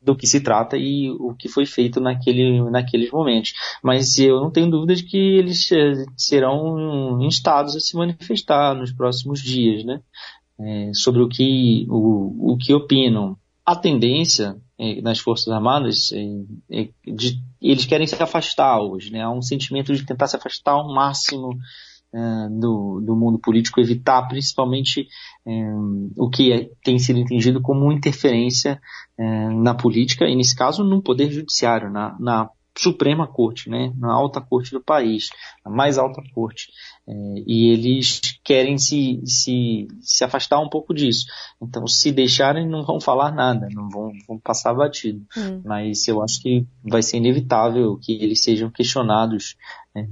do 0.04 0.16
que 0.16 0.28
se 0.28 0.42
trata 0.42 0.78
e 0.78 1.10
o 1.12 1.34
que 1.34 1.48
foi 1.48 1.66
feito 1.66 2.00
naquele, 2.00 2.70
naqueles 2.70 3.10
momentos. 3.12 3.54
Mas 3.82 4.20
eu 4.20 4.42
não 4.42 4.52
tenho 4.52 4.70
dúvida 4.70 4.96
de 4.96 5.04
que 5.04 5.18
eles 5.18 5.72
eh, 5.72 6.06
serão 6.18 7.22
instados 7.22 7.76
a 7.76 7.80
se 7.80 7.96
manifestar 7.96 8.76
nos 8.76 8.92
próximos 8.92 9.42
dias, 9.42 9.84
né? 9.84 10.02
É, 10.60 10.92
sobre 10.94 11.22
o 11.22 11.28
que, 11.28 11.88
o, 11.90 12.54
o 12.54 12.58
que 12.58 12.74
opinam. 12.74 13.38
A 13.66 13.76
tendência 13.76 14.58
é, 14.78 15.02
nas 15.02 15.20
Forças 15.20 15.48
Armadas 15.48 16.12
é, 16.12 16.82
é 16.82 16.90
de, 17.08 17.42
eles 17.62 17.86
querem 17.86 18.06
se 18.06 18.22
afastar 18.22 18.82
hoje, 18.82 19.10
né? 19.10 19.22
Há 19.22 19.32
um 19.32 19.42
sentimento 19.42 19.96
de 19.96 20.06
tentar 20.06 20.28
se 20.28 20.36
afastar 20.36 20.74
ao 20.74 20.94
máximo 20.94 21.58
do, 22.50 23.02
do 23.02 23.16
mundo 23.16 23.40
político 23.40 23.82
evitar 23.82 24.28
principalmente 24.28 25.08
um, 25.46 26.12
o 26.18 26.30
que 26.30 26.52
é, 26.52 26.70
tem 26.84 27.00
sido 27.00 27.20
entendido 27.20 27.62
como 27.62 27.92
interferência 27.92 28.80
uh, 29.18 29.62
na 29.62 29.74
política, 29.74 30.26
e 30.26 30.36
nesse 30.36 30.56
caso 30.56 30.84
no 30.84 31.02
poder 31.02 31.32
judiciário, 31.32 31.90
na, 31.90 32.16
na 32.20 32.50
Suprema 32.78 33.28
Corte, 33.28 33.70
né, 33.70 33.94
na 33.98 34.12
alta 34.12 34.42
corte 34.42 34.72
do 34.72 34.82
país, 34.82 35.30
a 35.64 35.70
mais 35.70 35.98
alta 35.98 36.22
corte. 36.34 36.72
É, 37.06 37.14
e 37.46 37.70
eles 37.70 38.22
querem 38.44 38.78
se, 38.78 39.22
se, 39.26 39.88
se 40.02 40.24
afastar 40.24 40.60
um 40.60 40.70
pouco 40.70 40.94
disso. 40.94 41.26
Então, 41.62 41.86
se 41.86 42.12
deixarem, 42.12 42.68
não 42.68 42.86
vão 42.86 43.00
falar 43.00 43.32
nada, 43.32 43.68
não 43.72 43.90
vão, 43.90 44.12
vão 44.28 44.40
passar 44.40 44.74
batido. 44.74 45.22
Hum. 45.36 45.62
Mas 45.66 46.08
eu 46.08 46.22
acho 46.24 46.42
que 46.42 46.66
vai 46.84 47.02
ser 47.02 47.18
inevitável 47.18 47.98
que 48.02 48.14
eles 48.14 48.42
sejam 48.42 48.70
questionados 48.70 49.56
é, 49.96 50.06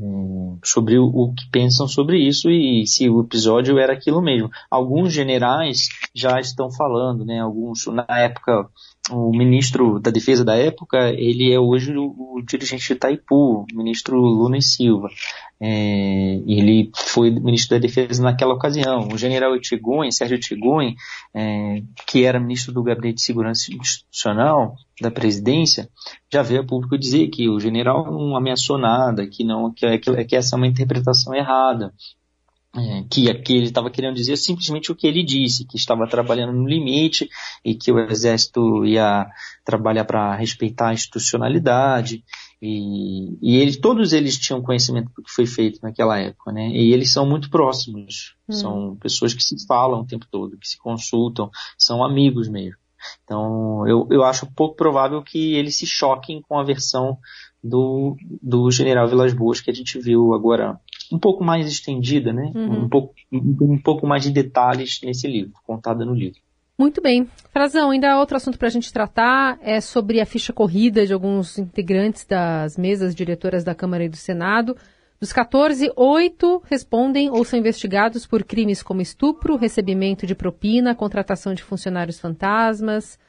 sobre 0.63 0.99
o, 0.99 1.05
o, 1.05 1.33
que 1.33 1.49
pensam 1.49 1.87
sobre 1.87 2.19
isso 2.19 2.49
e 2.49 2.85
se 2.85 3.09
o 3.09 3.21
episódio 3.21 3.79
era 3.79 3.93
aquilo 3.93 4.21
mesmo. 4.21 4.49
Alguns 4.69 5.13
generais 5.13 5.87
já 6.13 6.39
estão 6.39 6.69
falando, 6.69 7.25
né? 7.25 7.39
Alguns, 7.39 7.85
na 7.87 8.05
época, 8.19 8.69
o 9.09 9.31
ministro 9.31 9.99
da 9.99 10.11
Defesa 10.11 10.45
da 10.45 10.55
época, 10.55 11.09
ele 11.09 11.51
é 11.51 11.59
hoje 11.59 11.95
o, 11.95 12.35
o 12.35 12.41
dirigente 12.45 12.85
de 12.85 12.93
Itaipu, 12.93 13.63
o 13.63 13.65
ministro 13.73 14.17
Luna 14.17 14.61
Silva. 14.61 15.09
É, 15.59 16.39
ele 16.45 16.91
foi 16.95 17.31
ministro 17.31 17.75
da 17.75 17.81
Defesa 17.81 18.21
naquela 18.21 18.53
ocasião. 18.53 19.07
O 19.11 19.17
general 19.17 19.55
Etigun, 19.55 20.09
Sérgio 20.11 20.35
Etigun, 20.35 20.93
é, 21.33 21.83
que 22.07 22.25
era 22.25 22.39
ministro 22.39 22.73
do 22.73 22.83
Gabinete 22.83 23.15
de 23.15 23.23
Segurança 23.23 23.73
Institucional 23.73 24.75
da 25.01 25.09
presidência, 25.09 25.89
já 26.31 26.43
veio 26.43 26.61
a 26.61 26.65
público 26.65 26.97
dizer 26.97 27.29
que 27.29 27.49
o 27.49 27.59
general 27.59 28.05
não 28.05 28.35
ameaçou 28.35 28.77
nada, 28.77 29.27
que 29.27 29.43
não 29.43 29.73
que, 29.73 29.97
que, 29.97 30.25
que 30.25 30.35
essa 30.35 30.55
é 30.55 30.57
uma 30.57 30.67
interpretação 30.67 31.33
errada 31.33 31.91
é, 32.75 33.03
que, 33.09 33.33
que 33.33 33.53
ele 33.53 33.65
estava 33.65 33.89
querendo 33.91 34.15
dizer 34.15 34.37
simplesmente 34.37 34.91
o 34.91 34.95
que 34.95 35.05
ele 35.05 35.23
disse, 35.23 35.65
que 35.65 35.77
estava 35.77 36.07
trabalhando 36.07 36.53
no 36.53 36.67
limite 36.67 37.29
e 37.65 37.75
que 37.75 37.91
o 37.91 37.99
exército 37.99 38.85
ia 38.85 39.27
trabalhar 39.65 40.05
para 40.05 40.35
respeitar 40.35 40.89
a 40.89 40.93
institucionalidade 40.93 42.23
e, 42.61 43.37
e 43.41 43.57
ele, 43.57 43.75
todos 43.77 44.13
eles 44.13 44.37
tinham 44.37 44.61
conhecimento 44.61 45.11
do 45.15 45.23
que 45.23 45.31
foi 45.31 45.47
feito 45.47 45.79
naquela 45.81 46.19
época, 46.19 46.51
né? 46.51 46.69
E 46.69 46.93
eles 46.93 47.11
são 47.11 47.25
muito 47.25 47.49
próximos, 47.49 48.35
hum. 48.47 48.53
são 48.53 48.95
pessoas 48.97 49.33
que 49.33 49.41
se 49.41 49.65
falam 49.65 50.01
o 50.01 50.05
tempo 50.05 50.27
todo, 50.29 50.57
que 50.57 50.67
se 50.67 50.77
consultam, 50.77 51.49
são 51.75 52.03
amigos 52.03 52.47
mesmo. 52.47 52.77
Então, 53.23 53.87
eu, 53.87 54.07
eu 54.11 54.23
acho 54.23 54.45
pouco 54.53 54.75
provável 54.75 55.23
que 55.23 55.55
eles 55.55 55.75
se 55.75 55.87
choquem 55.87 56.39
com 56.39 56.59
a 56.59 56.63
versão 56.63 57.17
do, 57.63 58.15
do 58.41 58.69
General 58.69 59.07
Vilas 59.07 59.33
Boas 59.33 59.59
que 59.59 59.71
a 59.71 59.73
gente 59.73 59.99
viu 59.99 60.35
agora 60.35 60.79
um 61.11 61.19
pouco 61.19 61.43
mais 61.43 61.67
estendida, 61.67 62.31
né? 62.31 62.51
Uhum. 62.55 62.83
Um, 62.83 62.89
pouco, 62.89 63.13
um, 63.31 63.77
pouco 63.77 64.07
mais 64.07 64.23
de 64.23 64.31
detalhes 64.31 64.99
nesse 65.03 65.27
livro, 65.27 65.53
contada 65.65 66.05
no 66.05 66.13
livro. 66.13 66.39
Muito 66.77 67.01
bem. 67.01 67.27
Frazão, 67.51 67.91
ainda 67.91 68.19
outro 68.19 68.37
assunto 68.37 68.57
para 68.57 68.67
a 68.67 68.71
gente 68.71 68.91
tratar 68.91 69.59
é 69.61 69.79
sobre 69.79 70.19
a 70.19 70.25
ficha 70.25 70.51
corrida 70.51 71.05
de 71.05 71.13
alguns 71.13 71.59
integrantes 71.59 72.25
das 72.25 72.77
mesas 72.77 73.13
diretoras 73.13 73.63
da 73.63 73.75
Câmara 73.75 74.03
e 74.05 74.09
do 74.09 74.17
Senado. 74.17 74.75
Dos 75.19 75.31
14, 75.31 75.91
oito 75.95 76.63
respondem 76.65 77.29
ou 77.29 77.45
são 77.45 77.59
investigados 77.59 78.25
por 78.25 78.43
crimes 78.43 78.81
como 78.81 79.01
estupro, 79.01 79.55
recebimento 79.55 80.25
de 80.25 80.33
propina, 80.33 80.95
contratação 80.95 81.53
de 81.53 81.61
funcionários 81.61 82.19
fantasmas, 82.19 83.19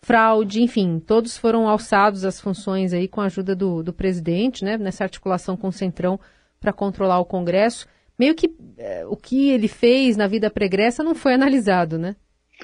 fraude, 0.00 0.60
enfim, 0.60 0.98
todos 0.98 1.36
foram 1.36 1.68
alçados 1.68 2.24
às 2.24 2.40
funções 2.40 2.92
aí 2.92 3.06
com 3.06 3.20
a 3.20 3.26
ajuda 3.26 3.54
do, 3.54 3.82
do 3.82 3.92
presidente, 3.92 4.64
né, 4.64 4.76
nessa 4.76 5.04
articulação 5.04 5.56
com 5.56 5.68
o 5.68 5.72
Centrão 5.72 6.18
para 6.66 6.72
controlar 6.72 7.20
o 7.20 7.24
Congresso. 7.24 7.86
Meio 8.18 8.34
que 8.34 8.52
é, 8.76 9.06
o 9.06 9.16
que 9.16 9.50
ele 9.50 9.68
fez 9.68 10.16
na 10.16 10.26
vida 10.26 10.50
pregressa 10.50 11.04
não 11.04 11.14
foi 11.14 11.34
analisado, 11.34 11.96
né? 11.96 12.16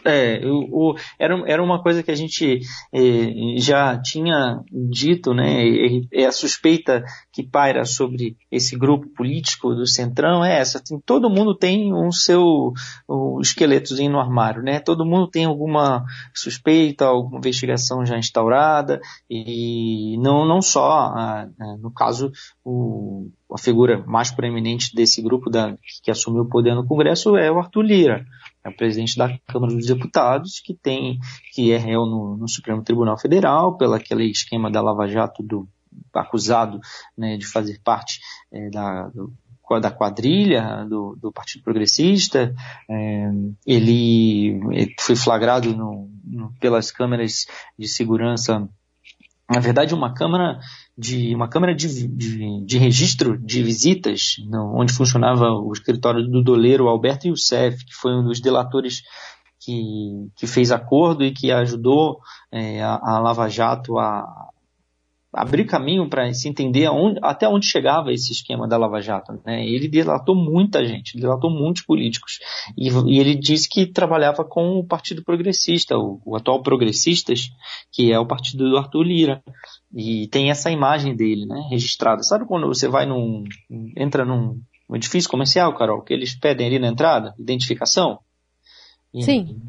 É, 0.05 0.41
o, 0.45 0.91
o, 0.91 0.95
era, 1.19 1.35
era 1.47 1.63
uma 1.63 1.83
coisa 1.83 2.03
que 2.03 2.11
a 2.11 2.15
gente 2.15 2.61
eh, 2.93 3.59
já 3.59 4.01
tinha 4.01 4.61
dito, 4.91 5.35
né? 5.35 5.65
E, 5.65 6.09
e 6.11 6.25
a 6.25 6.33
suspeita 6.33 7.05
que 7.31 7.43
paira 7.43 7.85
sobre 7.85 8.37
esse 8.51 8.77
grupo 8.77 9.07
político 9.09 9.75
do 9.75 9.87
Centrão 9.87 10.43
é 10.43 10.59
essa. 10.59 10.81
Assim, 10.83 10.99
todo 11.05 11.31
mundo 11.31 11.55
tem 11.55 11.95
um 11.95 12.11
seu 12.11 12.73
um 13.09 13.41
esqueletozinho 13.41 14.13
no 14.13 14.19
armário, 14.19 14.63
né? 14.63 14.81
Todo 14.81 15.05
mundo 15.05 15.29
tem 15.29 15.45
alguma 15.45 16.05
suspeita, 16.35 17.05
alguma 17.05 17.39
investigação 17.39 18.05
já 18.05 18.19
instaurada 18.19 18.99
e 19.29 20.17
não, 20.19 20.47
não 20.47 20.63
só, 20.63 21.15
no 21.81 21.93
caso, 21.93 22.33
o, 22.65 23.31
a 23.53 23.59
figura 23.59 24.05
mais 24.07 24.31
proeminente 24.31 24.95
desse 24.95 25.21
grupo 25.21 25.51
da, 25.51 25.77
que 26.03 26.11
assumiu 26.11 26.43
o 26.43 26.49
poder 26.49 26.75
no 26.75 26.87
Congresso 26.87 27.37
é 27.37 27.51
o 27.51 27.59
Arthur 27.59 27.83
Lira 27.83 28.27
é 28.65 28.69
o 28.69 28.77
presidente 28.77 29.17
da 29.19 29.37
Câmara 29.47 29.75
dos 29.75 29.87
Deputados, 29.87 30.61
que 30.61 30.75
tem, 30.75 31.19
que 31.53 31.73
é 31.73 31.77
réu 31.77 32.07
no, 32.07 32.37
no 32.37 32.49
Supremo 32.49 32.83
Tribunal 32.83 33.19
Federal, 33.19 33.77
pelo 33.77 33.95
aquele 33.95 34.31
esquema 34.31 34.71
da 34.71 34.81
Lava 34.81 35.09
Jato 35.09 35.43
do 35.43 35.69
acusado 36.15 36.81
né, 37.17 37.37
de 37.37 37.47
fazer 37.47 37.81
parte 37.83 38.21
é, 38.53 38.71
da, 38.71 39.09
do, 39.09 39.33
da 39.81 39.91
quadrilha 39.91 40.87
do, 40.89 41.17
do 41.21 41.33
Partido 41.33 41.65
Progressista. 41.65 42.55
É, 42.89 43.31
ele, 43.67 44.61
ele, 44.71 44.95
foi 45.01 45.17
flagrado 45.17 45.77
no, 45.77 46.09
no, 46.25 46.53
pelas 46.61 46.93
câmeras 46.93 47.47
de 47.77 47.89
segurança 47.89 48.69
na 49.51 49.61
verdade, 49.61 49.93
uma 49.93 50.15
câmara 50.15 50.59
de 50.97 51.35
uma 51.35 51.49
câmara 51.49 51.75
de, 51.75 52.07
de, 52.07 52.65
de 52.65 52.79
registro 52.79 53.39
de 53.39 53.63
visitas, 53.63 54.37
no, 54.47 54.79
onde 54.79 54.93
funcionava 54.93 55.51
o 55.51 55.73
escritório 55.73 56.27
do 56.29 56.43
doleiro 56.43 56.89
Alberto 56.89 57.27
Youssef, 57.27 57.85
que 57.85 57.95
foi 57.95 58.13
um 58.13 58.25
dos 58.25 58.41
delatores 58.41 59.03
que, 59.59 60.29
que 60.37 60.47
fez 60.47 60.71
acordo 60.71 61.25
e 61.25 61.33
que 61.33 61.51
ajudou 61.51 62.19
é, 62.51 62.83
a, 62.83 63.01
a 63.03 63.19
Lava 63.19 63.49
Jato 63.49 63.99
a, 63.99 64.51
abrir 65.33 65.65
caminho 65.65 66.09
para 66.09 66.33
se 66.35 66.47
entender 66.47 66.85
aonde, 66.85 67.19
até 67.23 67.49
onde 67.49 67.67
chegava 67.67 68.13
esse 68.13 68.33
esquema 68.33 68.69
da 68.69 68.77
Lava 68.77 69.01
Jato. 69.01 69.41
Né? 69.47 69.67
Ele 69.67 69.89
delatou 69.89 70.35
muita 70.35 70.85
gente, 70.85 71.19
delatou 71.19 71.51
muitos 71.51 71.83
políticos. 71.83 72.39
E, 72.77 72.89
e, 72.89 73.19
ele 73.19 73.35
disse 73.35 73.69
que 73.69 73.87
trabalhava 73.87 74.45
com 74.45 74.79
o 74.79 74.85
Partido 74.85 75.25
Progressista, 75.25 75.97
o, 75.97 76.21
o, 76.27 76.37
atual 76.37 76.63
Progressistas, 76.63 77.51
que 77.91 78.13
é 78.13 78.19
o 78.19 78.27
partido 78.27 78.69
do 78.69 78.77
Arthur 78.77 79.05
Lira. 79.05 79.43
E 79.95 80.29
tem 80.29 80.51
essa 80.51 80.71
imagem 80.71 81.17
dele 81.17 81.47
né, 81.47 81.67
registrada. 81.71 82.23
Sabe 82.23 82.45
quando 82.45 82.67
você 82.67 82.87
vai 82.87 83.07
num. 83.07 83.45
entra 83.97 84.27
num 84.27 84.61
edifício 84.93 85.31
comercial, 85.31 85.75
Carol, 85.75 86.03
que 86.03 86.13
eles 86.13 86.35
pedem 86.35 86.67
ali 86.67 86.79
na 86.79 86.89
entrada, 86.89 87.35
identificação? 87.39 88.19
E, 89.15 89.23
sim. 89.23 89.63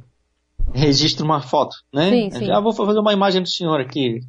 Registra 0.73 1.23
uma 1.23 1.41
foto, 1.41 1.75
né? 1.93 2.09
Sim, 2.09 2.31
sim. 2.31 2.51
Ah, 2.51 2.59
vou 2.59 2.73
fazer 2.73 2.99
uma 2.99 3.13
imagem 3.13 3.41
do 3.41 3.49
senhor 3.49 3.79
aqui 3.79 4.21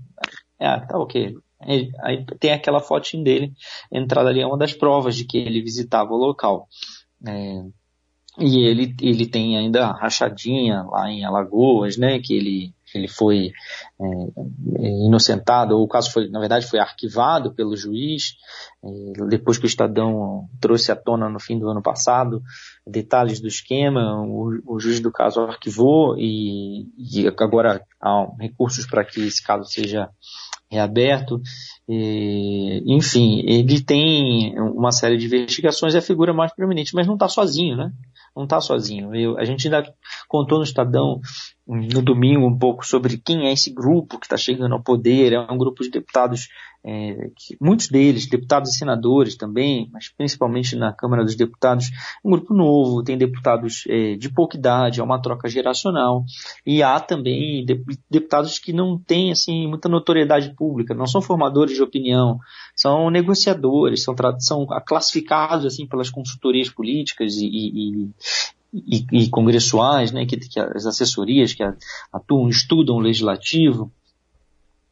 é, 0.64 0.80
tá 0.80 0.98
ok. 0.98 1.36
Aí 2.02 2.24
tem 2.38 2.52
aquela 2.52 2.80
fotinho 2.80 3.24
dele, 3.24 3.52
entrada 3.90 4.28
ali 4.28 4.40
é 4.40 4.46
uma 4.46 4.58
das 4.58 4.72
provas 4.72 5.16
de 5.16 5.24
que 5.24 5.38
ele 5.38 5.62
visitava 5.62 6.12
o 6.12 6.16
local. 6.16 6.68
É, 7.26 7.64
e 8.38 8.66
ele, 8.66 8.94
ele 9.00 9.26
tem 9.26 9.56
ainda 9.56 9.86
a 9.86 9.92
rachadinha 9.92 10.82
lá 10.82 11.10
em 11.10 11.24
Alagoas, 11.24 11.96
né, 11.96 12.18
que 12.18 12.34
ele, 12.34 12.74
ele 12.92 13.06
foi 13.06 13.52
é, 14.00 14.04
é, 14.04 14.88
inocentado, 15.06 15.76
ou 15.76 15.84
o 15.84 15.88
caso 15.88 16.10
foi, 16.10 16.28
na 16.28 16.40
verdade, 16.40 16.66
foi 16.66 16.80
arquivado 16.80 17.54
pelo 17.54 17.76
juiz, 17.76 18.34
é, 18.82 19.26
depois 19.28 19.56
que 19.56 19.64
o 19.64 19.68
Estadão 19.68 20.48
trouxe 20.60 20.90
à 20.90 20.96
tona 20.96 21.28
no 21.28 21.38
fim 21.38 21.58
do 21.58 21.68
ano 21.68 21.80
passado 21.80 22.42
detalhes 22.84 23.40
do 23.40 23.46
esquema, 23.46 24.20
o, 24.22 24.60
o 24.66 24.80
juiz 24.80 24.98
do 24.98 25.12
caso 25.12 25.40
arquivou 25.40 26.16
e, 26.18 26.88
e 26.98 27.26
agora 27.38 27.82
há 28.00 28.26
recursos 28.40 28.84
para 28.84 29.04
que 29.04 29.20
esse 29.20 29.42
caso 29.42 29.64
seja 29.64 30.10
reaberto. 30.70 31.40
E, 31.88 32.82
enfim, 32.86 33.42
ele 33.46 33.82
tem 33.82 34.58
uma 34.58 34.92
série 34.92 35.16
de 35.16 35.26
investigações, 35.26 35.94
é 35.94 35.98
a 35.98 36.02
figura 36.02 36.32
mais 36.32 36.54
proeminente, 36.54 36.94
mas 36.94 37.06
não 37.06 37.14
está 37.14 37.28
sozinho, 37.28 37.76
né? 37.76 37.92
Não 38.36 38.44
está 38.44 38.60
sozinho. 38.60 39.14
Eu, 39.14 39.38
a 39.38 39.44
gente 39.44 39.66
ainda 39.66 39.92
contou 40.28 40.58
no 40.58 40.64
Estadão 40.64 41.20
no 41.66 42.02
domingo 42.02 42.46
um 42.46 42.58
pouco 42.58 42.86
sobre 42.86 43.16
quem 43.16 43.46
é 43.46 43.52
esse 43.52 43.70
grupo 43.70 44.18
que 44.18 44.26
está 44.26 44.36
chegando 44.36 44.74
ao 44.74 44.82
poder. 44.82 45.32
É 45.32 45.40
um 45.40 45.56
grupo 45.56 45.82
de 45.82 45.90
deputados, 45.90 46.48
é, 46.84 47.30
que, 47.34 47.56
muitos 47.58 47.88
deles, 47.88 48.26
deputados 48.26 48.70
e 48.70 48.78
senadores 48.78 49.34
também, 49.34 49.88
mas 49.90 50.10
principalmente 50.10 50.76
na 50.76 50.92
Câmara 50.92 51.24
dos 51.24 51.34
Deputados, 51.34 51.90
um 52.22 52.32
grupo 52.32 52.52
novo, 52.52 53.02
tem 53.02 53.16
deputados 53.16 53.84
é, 53.88 54.14
de 54.14 54.28
pouca 54.28 54.58
idade, 54.58 55.00
é 55.00 55.02
uma 55.02 55.20
troca 55.20 55.48
geracional. 55.48 56.24
E 56.66 56.82
há 56.82 57.00
também 57.00 57.64
deputados 58.10 58.58
que 58.58 58.72
não 58.72 58.98
têm 58.98 59.32
assim, 59.32 59.66
muita 59.66 59.88
notoriedade 59.88 60.54
pública, 60.54 60.92
não 60.92 61.06
são 61.06 61.22
formadores 61.22 61.74
de 61.74 61.82
opinião, 61.82 62.38
são 62.76 63.08
negociadores, 63.08 64.04
são, 64.04 64.14
são 64.38 64.66
classificados 64.86 65.64
assim 65.64 65.86
pelas 65.86 66.10
consultorias 66.10 66.68
políticas 66.68 67.36
e, 67.36 67.46
e, 67.46 68.10
e, 68.74 69.06
e 69.12 69.28
congressuais, 69.28 70.10
né, 70.10 70.26
que, 70.26 70.36
que, 70.36 70.58
as 70.58 70.84
assessorias 70.84 71.54
que 71.54 71.62
atuam, 72.12 72.48
estudam 72.48 72.96
o 72.96 73.00
legislativo. 73.00 73.92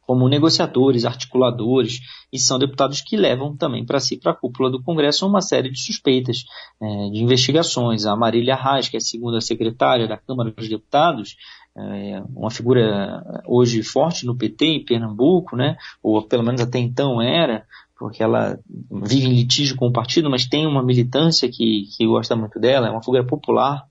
como 0.05 0.27
negociadores, 0.27 1.05
articuladores, 1.05 2.01
e 2.31 2.37
são 2.37 2.59
deputados 2.59 3.01
que 3.01 3.15
levam 3.15 3.55
também 3.55 3.85
para 3.85 4.01
si, 4.01 4.17
para 4.17 4.33
a 4.33 4.35
cúpula 4.35 4.69
do 4.69 4.83
Congresso, 4.83 5.25
uma 5.25 5.41
série 5.41 5.69
de 5.69 5.79
suspeitas 5.79 6.43
é, 6.81 7.09
de 7.09 7.23
investigações. 7.23 8.05
A 8.05 8.15
Marília 8.15 8.55
Reis, 8.55 8.89
que 8.89 8.97
é 8.97 8.99
a 8.99 9.01
segunda 9.01 9.39
secretária 9.39 10.07
da 10.07 10.17
Câmara 10.17 10.51
dos 10.51 10.67
Deputados, 10.67 11.37
é 11.75 12.21
uma 12.35 12.51
figura 12.51 13.23
hoje 13.47 13.81
forte 13.81 14.25
no 14.25 14.35
PT 14.35 14.65
em 14.65 14.85
Pernambuco, 14.85 15.55
né, 15.55 15.75
ou 16.03 16.21
pelo 16.21 16.43
menos 16.43 16.61
até 16.61 16.77
então 16.79 17.21
era, 17.21 17.65
porque 18.03 18.21
ela 18.21 18.59
vive 18.91 19.27
em 19.27 19.33
litígio 19.33 19.77
com 19.77 19.87
o 19.87 19.91
partido, 19.93 20.29
mas 20.29 20.45
tem 20.45 20.67
uma 20.67 20.83
militância 20.83 21.49
que, 21.49 21.85
que 21.95 22.05
gosta 22.05 22.35
muito 22.35 22.59
dela, 22.59 22.85
é 22.85 22.91
uma 22.91 23.01
figura 23.01 23.25
popular, 23.25 23.81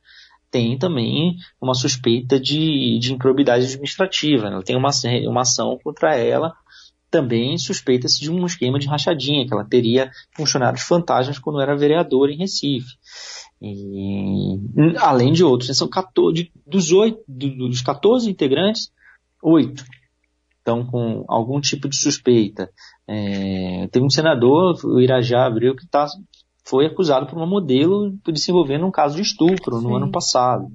tem 0.51 0.77
também 0.77 1.39
uma 1.59 1.73
suspeita 1.73 2.39
de, 2.39 2.99
de 2.99 3.11
improbidade 3.11 3.65
administrativa. 3.65 4.49
Ela 4.49 4.63
tem 4.63 4.77
uma, 4.77 4.91
uma 5.27 5.41
ação 5.41 5.79
contra 5.83 6.15
ela, 6.15 6.53
também 7.11 7.57
suspeita-se 7.57 8.21
de 8.21 8.31
um 8.31 8.45
esquema 8.45 8.79
de 8.79 8.87
rachadinha, 8.87 9.47
que 9.47 9.55
ela 9.55 9.65
teria 9.65 10.11
funcionários 10.37 10.83
fantasmas 10.83 11.39
quando 11.39 11.63
era 11.63 11.75
vereadora 11.75 12.31
em 12.31 12.37
Recife. 12.37 12.95
E, 13.63 14.59
além 14.99 15.33
de 15.33 15.43
outros, 15.43 15.75
são 15.75 15.89
14, 15.89 16.53
dos, 16.67 16.93
8, 16.93 17.19
dos 17.27 17.81
14 17.81 18.29
integrantes, 18.29 18.93
oito 19.43 19.83
estão 20.63 20.87
com 20.87 21.25
algum 21.29 21.61
tipo 21.61 21.89
de 21.89 21.97
suspeita. 21.97 22.71
É, 23.07 23.89
tem 23.91 24.03
um 24.03 24.11
senador, 24.11 24.79
o 24.85 25.01
Irajá 25.01 25.45
Abreu, 25.45 25.75
que 25.75 25.87
tá, 25.87 26.07
foi 26.65 26.87
acusado 26.87 27.27
por 27.27 27.37
uma 27.37 27.47
modelo 27.47 28.17
de 28.27 28.41
se 28.41 28.51
envolver 28.51 28.79
num 28.79 28.91
caso 28.91 29.17
de 29.17 29.23
estupro 29.23 29.79
Sim. 29.79 29.85
no 29.85 29.97
ano 29.97 30.11
passado. 30.11 30.71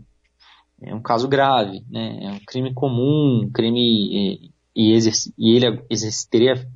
É 0.81 0.93
um 0.93 1.01
caso 1.01 1.27
grave, 1.27 1.83
né? 1.89 2.19
É 2.23 2.31
um 2.31 2.39
crime 2.45 2.73
comum, 2.73 3.43
um 3.43 3.51
crime 3.51 3.79
e, 3.79 4.51
e, 4.75 4.97
e 5.37 5.55
ele 5.55 5.81
teria 6.29 6.67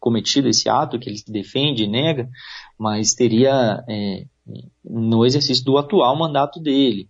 cometido 0.00 0.48
esse 0.48 0.68
ato 0.68 0.98
que 0.98 1.08
ele 1.08 1.22
defende 1.28 1.84
e 1.84 1.88
nega, 1.88 2.28
mas 2.78 3.14
teria 3.14 3.82
é, 3.88 4.26
no 4.84 5.24
exercício 5.24 5.64
do 5.64 5.78
atual 5.78 6.18
mandato 6.18 6.60
dele. 6.60 7.08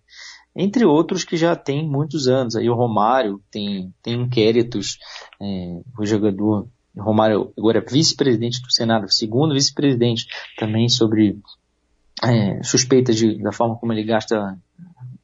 Entre 0.55 0.85
outros 0.85 1.25
que 1.25 1.35
já 1.35 1.55
tem 1.55 1.85
muitos 1.85 2.27
anos. 2.27 2.55
Aí 2.55 2.69
o 2.69 2.75
Romário 2.75 3.41
tem, 3.51 3.93
tem 4.01 4.21
inquéritos, 4.21 4.97
é, 5.41 5.81
o 5.99 6.05
jogador 6.05 6.69
Romário 6.97 7.53
agora 7.57 7.79
é 7.79 7.81
vice-presidente 7.81 8.61
do 8.61 8.71
Senado, 8.71 9.11
segundo 9.11 9.53
vice-presidente, 9.53 10.27
também 10.57 10.87
sobre 10.89 11.37
é, 12.23 12.63
suspeitas 12.63 13.15
de, 13.15 13.41
da 13.41 13.51
forma 13.51 13.75
como 13.75 13.91
ele 13.93 14.03
gasta 14.03 14.57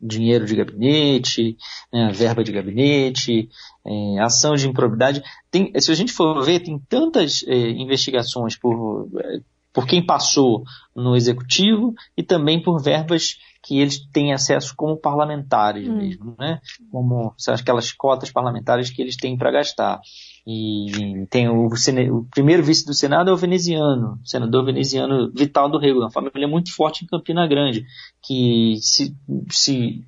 dinheiro 0.02 0.46
de 0.46 0.56
gabinete, 0.56 1.58
né, 1.94 2.12
verba 2.12 2.44
de 2.44 2.52
gabinete, 2.52 3.48
é, 3.86 4.20
ação 4.20 4.56
de 4.56 4.68
improbidade. 4.68 5.22
Tem, 5.50 5.72
se 5.80 5.92
a 5.92 5.96
gente 5.96 6.12
for 6.12 6.44
ver, 6.44 6.62
tem 6.62 6.80
tantas 6.90 7.44
é, 7.48 7.70
investigações 7.70 8.56
por, 8.56 9.08
é, 9.20 9.42
por 9.72 9.86
quem 9.86 10.04
passou 10.04 10.64
no 10.96 11.16
executivo 11.16 11.94
e 12.18 12.24
também 12.24 12.62
por 12.62 12.82
verbas 12.82 13.38
que 13.64 13.80
eles 13.80 14.00
têm 14.12 14.34
acesso 14.34 14.74
como 14.76 14.98
parlamentares 14.98 15.88
hum. 15.88 15.98
mesmo, 15.98 16.36
né? 16.38 16.60
Como 16.92 17.34
são 17.38 17.54
aquelas 17.54 17.92
cotas 17.92 18.32
parlamentares 18.32 18.90
que 18.90 19.02
eles 19.02 19.16
têm 19.16 19.38
para 19.38 19.52
gastar. 19.52 20.02
E 20.46 21.28
tem 21.30 21.48
o, 21.48 21.68
o, 21.68 22.26
primeiro 22.32 22.64
vice 22.64 22.86
do 22.86 22.94
Senado 22.94 23.30
é 23.30 23.34
o 23.34 23.38
veneziano, 23.38 24.20
o 24.24 24.28
senador 24.28 24.66
veneziano 24.66 25.32
Vital 25.32 25.70
do 25.70 25.78
Rego, 25.78 26.00
uma 26.00 26.12
família 26.12 26.48
muito 26.48 26.74
forte 26.76 27.04
em 27.04 27.08
Campina 27.08 27.46
Grande, 27.48 27.86
que 28.24 28.76
se, 28.82 29.16
se, 29.52 30.04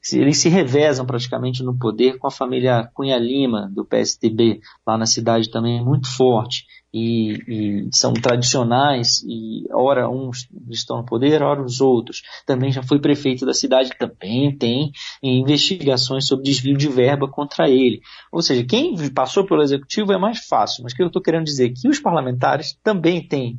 se, 0.00 0.18
eles 0.18 0.38
se 0.38 0.48
revezam 0.48 1.04
praticamente 1.04 1.62
no 1.62 1.78
poder 1.78 2.18
com 2.18 2.26
a 2.26 2.30
família 2.30 2.90
Cunha 2.94 3.18
Lima, 3.18 3.70
do 3.74 3.84
PSDB, 3.84 4.60
lá 4.86 4.96
na 4.96 5.06
cidade 5.06 5.50
também, 5.50 5.84
muito 5.84 6.08
forte 6.08 6.64
e, 6.94 7.32
e, 7.48 7.88
são 7.90 8.12
tradicionais 8.12 9.24
e 9.26 9.66
ora 9.72 10.08
uns 10.08 10.48
estão 10.70 10.98
no 10.98 11.04
poder, 11.04 11.42
ora 11.42 11.60
os 11.60 11.80
outros. 11.80 12.22
Também 12.46 12.70
já 12.70 12.84
foi 12.84 13.00
prefeito 13.00 13.44
da 13.44 13.52
cidade, 13.52 13.90
também 13.98 14.56
tem 14.56 14.92
investigações 15.20 16.24
sobre 16.24 16.44
desvio 16.44 16.76
de 16.76 16.88
verba 16.88 17.28
contra 17.28 17.68
ele. 17.68 18.00
Ou 18.30 18.40
seja, 18.40 18.64
quem 18.64 18.96
passou 19.10 19.44
pelo 19.44 19.62
executivo 19.62 20.12
é 20.12 20.18
mais 20.18 20.46
fácil, 20.46 20.84
mas 20.84 20.92
o 20.92 20.96
que 20.96 21.02
eu 21.02 21.08
estou 21.08 21.20
querendo 21.20 21.44
dizer 21.44 21.70
é 21.70 21.74
que 21.74 21.88
os 21.88 21.98
parlamentares 21.98 22.78
também 22.80 23.26
têm 23.26 23.58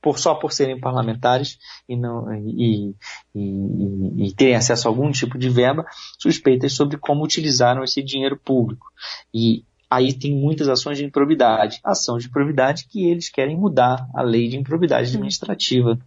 por 0.00 0.18
só 0.18 0.34
por 0.34 0.50
serem 0.50 0.80
parlamentares 0.80 1.58
e 1.88 1.96
não 1.96 2.34
e, 2.34 2.92
e, 3.34 4.26
e, 4.26 4.34
terem 4.34 4.56
acesso 4.56 4.88
a 4.88 4.90
algum 4.90 5.12
tipo 5.12 5.38
de 5.38 5.48
verba, 5.48 5.84
suspeitas 6.18 6.72
sobre 6.72 6.96
como 6.96 7.22
utilizaram 7.22 7.84
esse 7.84 8.02
dinheiro 8.02 8.36
público. 8.36 8.86
E 9.32 9.64
aí 9.92 10.14
tem 10.14 10.34
muitas 10.34 10.68
ações 10.68 10.96
de 10.96 11.04
improbidade. 11.04 11.78
Ação 11.84 12.16
de 12.16 12.26
improbidade 12.26 12.86
que 12.88 13.04
eles 13.04 13.28
querem 13.28 13.56
mudar 13.56 14.08
a 14.14 14.22
lei 14.22 14.48
de 14.48 14.56
improbidade 14.56 15.10
administrativa. 15.10 15.98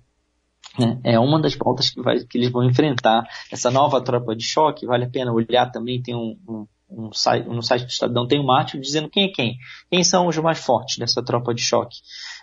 Né? 0.79 0.99
É 1.03 1.19
uma 1.19 1.39
das 1.39 1.55
pautas 1.55 1.91
que, 1.91 2.01
vai, 2.01 2.19
que 2.21 2.35
eles 2.35 2.49
vão 2.49 2.63
enfrentar. 2.63 3.27
Essa 3.51 3.69
nova 3.69 4.01
tropa 4.01 4.35
de 4.35 4.43
choque, 4.43 4.87
vale 4.87 5.05
a 5.05 5.09
pena 5.09 5.31
olhar 5.31 5.71
também, 5.71 6.01
tem 6.01 6.15
um, 6.15 6.35
um, 6.49 6.67
um 6.89 7.13
site, 7.13 7.47
no 7.47 7.61
site 7.61 7.83
do 7.83 7.89
Estadão 7.89 8.27
tem 8.27 8.39
um 8.39 8.51
artigo 8.51 8.81
dizendo 8.81 9.07
quem 9.07 9.25
é 9.25 9.31
quem. 9.31 9.57
Quem 9.91 10.03
são 10.03 10.27
os 10.27 10.37
mais 10.39 10.57
fortes 10.57 10.97
dessa 10.97 11.23
tropa 11.23 11.53
de 11.53 11.61
choque 11.61 11.97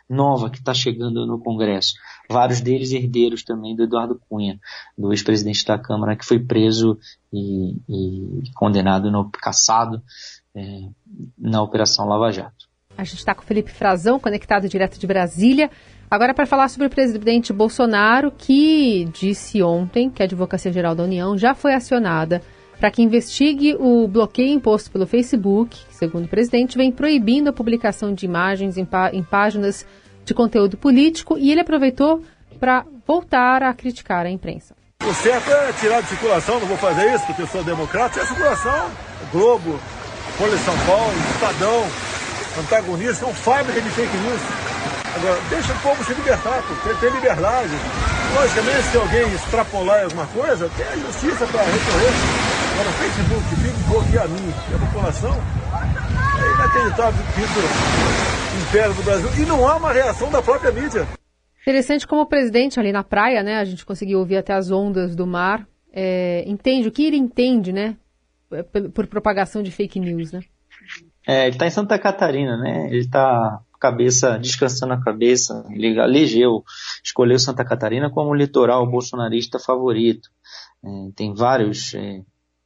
nova 0.09 0.49
que 0.49 0.59
está 0.59 0.73
chegando 0.73 1.27
no 1.27 1.41
Congresso. 1.41 1.95
Vários 2.31 2.61
deles 2.61 2.93
herdeiros 2.93 3.43
também 3.43 3.75
do 3.75 3.83
Eduardo 3.83 4.21
Cunha, 4.29 4.61
do 4.97 5.13
ex-presidente 5.13 5.65
da 5.65 5.79
Câmara, 5.79 6.17
que 6.17 6.25
foi 6.25 6.39
preso 6.39 6.99
e, 7.33 7.77
e 7.89 8.43
condenado 8.55 9.11
no 9.11 9.29
caçado 9.31 10.01
é, 10.55 10.89
na 11.39 11.63
Operação 11.63 12.07
Lava 12.07 12.31
Jato. 12.31 12.71
A 12.97 13.05
gente 13.05 13.19
está 13.19 13.35
com 13.35 13.43
o 13.43 13.47
Felipe 13.47 13.71
Frazão, 13.71 14.21
conectado 14.21 14.69
direto 14.69 14.99
de 14.99 15.07
Brasília. 15.07 15.71
Agora, 16.11 16.35
para 16.35 16.45
falar 16.45 16.69
sobre 16.69 16.89
o 16.89 16.91
presidente 16.91 17.53
Bolsonaro, 17.53 18.31
que 18.31 19.09
disse 19.13 19.63
ontem 19.63 20.11
que 20.11 20.23
a 20.23 20.27
Advocacia 20.27 20.73
Geral 20.73 20.95
da 20.95 21.05
União 21.05 21.39
já 21.39 21.55
foi 21.55 21.73
acionada 21.73 22.43
para 22.79 22.91
que 22.91 23.01
investigue 23.01 23.77
o 23.79 24.07
bloqueio 24.09 24.53
imposto 24.53 24.91
pelo 24.91 25.07
Facebook, 25.07 25.87
que, 25.87 25.95
segundo 25.95 26.25
o 26.25 26.29
presidente, 26.29 26.77
vem 26.77 26.91
proibindo 26.91 27.49
a 27.49 27.53
publicação 27.53 28.13
de 28.13 28.27
imagens 28.27 28.77
em, 28.77 28.85
pá 28.85 29.11
em 29.13 29.23
páginas 29.23 29.87
de 30.25 30.35
conteúdo 30.35 30.77
político 30.77 31.39
e 31.39 31.51
ele 31.51 31.61
aproveitou 31.61 32.23
para 32.59 32.85
voltar 33.07 33.63
a 33.63 33.73
criticar 33.73 34.27
a 34.27 34.31
imprensa. 34.31 34.75
O 35.01 35.15
certo 35.15 35.51
é 35.51 35.73
tirar 35.73 36.01
de 36.01 36.09
circulação, 36.09 36.61
não 36.61 36.67
vou 36.67 36.77
fazer 36.77 37.15
isso 37.15 37.25
porque 37.27 37.43
eu 37.43 37.47
sou 37.47 37.65
democrata, 37.65 38.21
é 38.21 38.27
circulação, 38.27 38.91
Globo, 39.33 39.79
Folha 40.39 40.57
de 40.57 40.65
São 40.65 40.79
Paulo, 40.87 41.13
Estadão, 41.35 41.87
antagonista, 42.59 43.15
são 43.15 43.35
fábrica 43.35 43.81
de 43.81 43.91
fake 43.91 44.17
news. 44.17 44.41
Agora, 45.15 45.39
deixa 45.51 45.73
o 45.73 45.79
povo 45.81 46.05
se 46.05 46.15
libertar, 46.15 46.63
ter, 46.83 46.97
ter 46.97 47.13
liberdade. 47.13 47.73
Logicamente, 48.35 48.83
se 48.89 48.97
alguém 48.97 49.35
extrapolar 49.35 50.05
alguma 50.05 50.27
coisa, 50.29 50.71
tem 50.77 50.87
a 50.87 50.97
justiça 50.97 51.47
para 51.47 51.63
recorrer. 51.63 52.13
Agora, 52.73 52.89
o 52.89 52.93
Facebook 52.93 53.55
vive 53.57 53.83
bloquear 53.89 54.25
a 54.25 54.29
mim 54.29 54.55
e 54.71 54.75
a 54.75 54.79
população. 54.79 55.37
É 56.41 56.55
inacreditável 56.55 57.25
que 57.35 57.41
isso 57.41 58.03
império 58.69 58.95
do 58.95 59.03
Brasil. 59.03 59.29
E 59.39 59.47
não 59.47 59.69
há 59.69 59.77
uma 59.77 59.93
reação 59.93 60.31
da 60.31 60.41
própria 60.41 60.73
mídia. 60.73 61.07
Interessante 61.61 62.07
como 62.07 62.23
o 62.23 62.27
presidente 62.27 62.81
ali 62.81 62.91
na 62.91 63.05
praia, 63.05 63.43
né? 63.43 63.59
A 63.59 63.65
gente 63.65 63.85
conseguiu 63.85 64.19
ouvir 64.19 64.39
até 64.39 64.55
as 64.55 64.71
ondas 64.71 65.15
do 65.15 65.27
mar. 65.27 65.67
É, 65.93 66.43
entende 66.47 66.89
o 66.89 66.91
que 66.91 67.07
ele 67.07 67.19
entende, 67.19 67.73
né? 67.73 67.97
Por 68.95 69.07
propagação 69.07 69.63
de 69.63 69.71
fake 69.71 69.99
news, 69.99 70.33
né? 70.33 70.41
É, 71.27 71.47
ele 71.47 71.55
está 71.55 71.67
em 71.67 71.71
Santa 71.71 71.99
Catarina, 71.99 72.57
né? 72.57 72.89
Ele 72.89 73.01
está 73.01 73.61
cabeça 73.81 74.39
descansando 74.39 74.93
a 74.93 75.01
cabeça. 75.01 75.67
Ele 75.71 75.99
elegeu, 75.99 76.63
escolheu 77.03 77.39
Santa 77.39 77.65
Catarina 77.65 78.11
como 78.11 78.35
litoral 78.35 78.89
bolsonarista 78.89 79.59
favorito. 79.59 80.29
É, 80.85 80.89
tem 81.17 81.35
vários 81.35 81.95
é, 81.95 82.23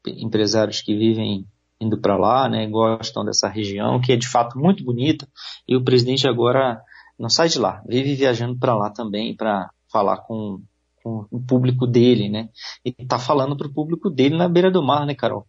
empresários 0.06 0.82
que 0.82 0.96
vivem 0.96 1.46
indo 1.80 1.98
para 1.98 2.16
lá, 2.16 2.48
né? 2.48 2.66
Gostam 2.66 3.24
dessa 3.24 3.48
região 3.48 4.00
que 4.00 4.12
é 4.12 4.16
de 4.16 4.28
fato 4.28 4.58
muito 4.58 4.84
bonita. 4.84 5.26
E 5.66 5.76
o 5.76 5.84
presidente 5.84 6.28
agora 6.28 6.80
não 7.18 7.30
sai 7.30 7.48
de 7.48 7.58
lá, 7.58 7.82
vive 7.86 8.14
viajando 8.14 8.58
para 8.58 8.74
lá 8.74 8.90
também 8.90 9.34
para 9.34 9.70
falar 9.90 10.18
com 10.18 10.60
com 11.06 11.24
o 11.30 11.40
público 11.40 11.86
dele, 11.86 12.28
né? 12.28 12.48
E 12.84 12.92
tá 13.06 13.16
falando 13.16 13.56
para 13.56 13.68
o 13.68 13.72
público 13.72 14.10
dele 14.10 14.36
na 14.36 14.48
beira 14.48 14.72
do 14.72 14.82
mar, 14.82 15.06
né, 15.06 15.14
Carol? 15.14 15.46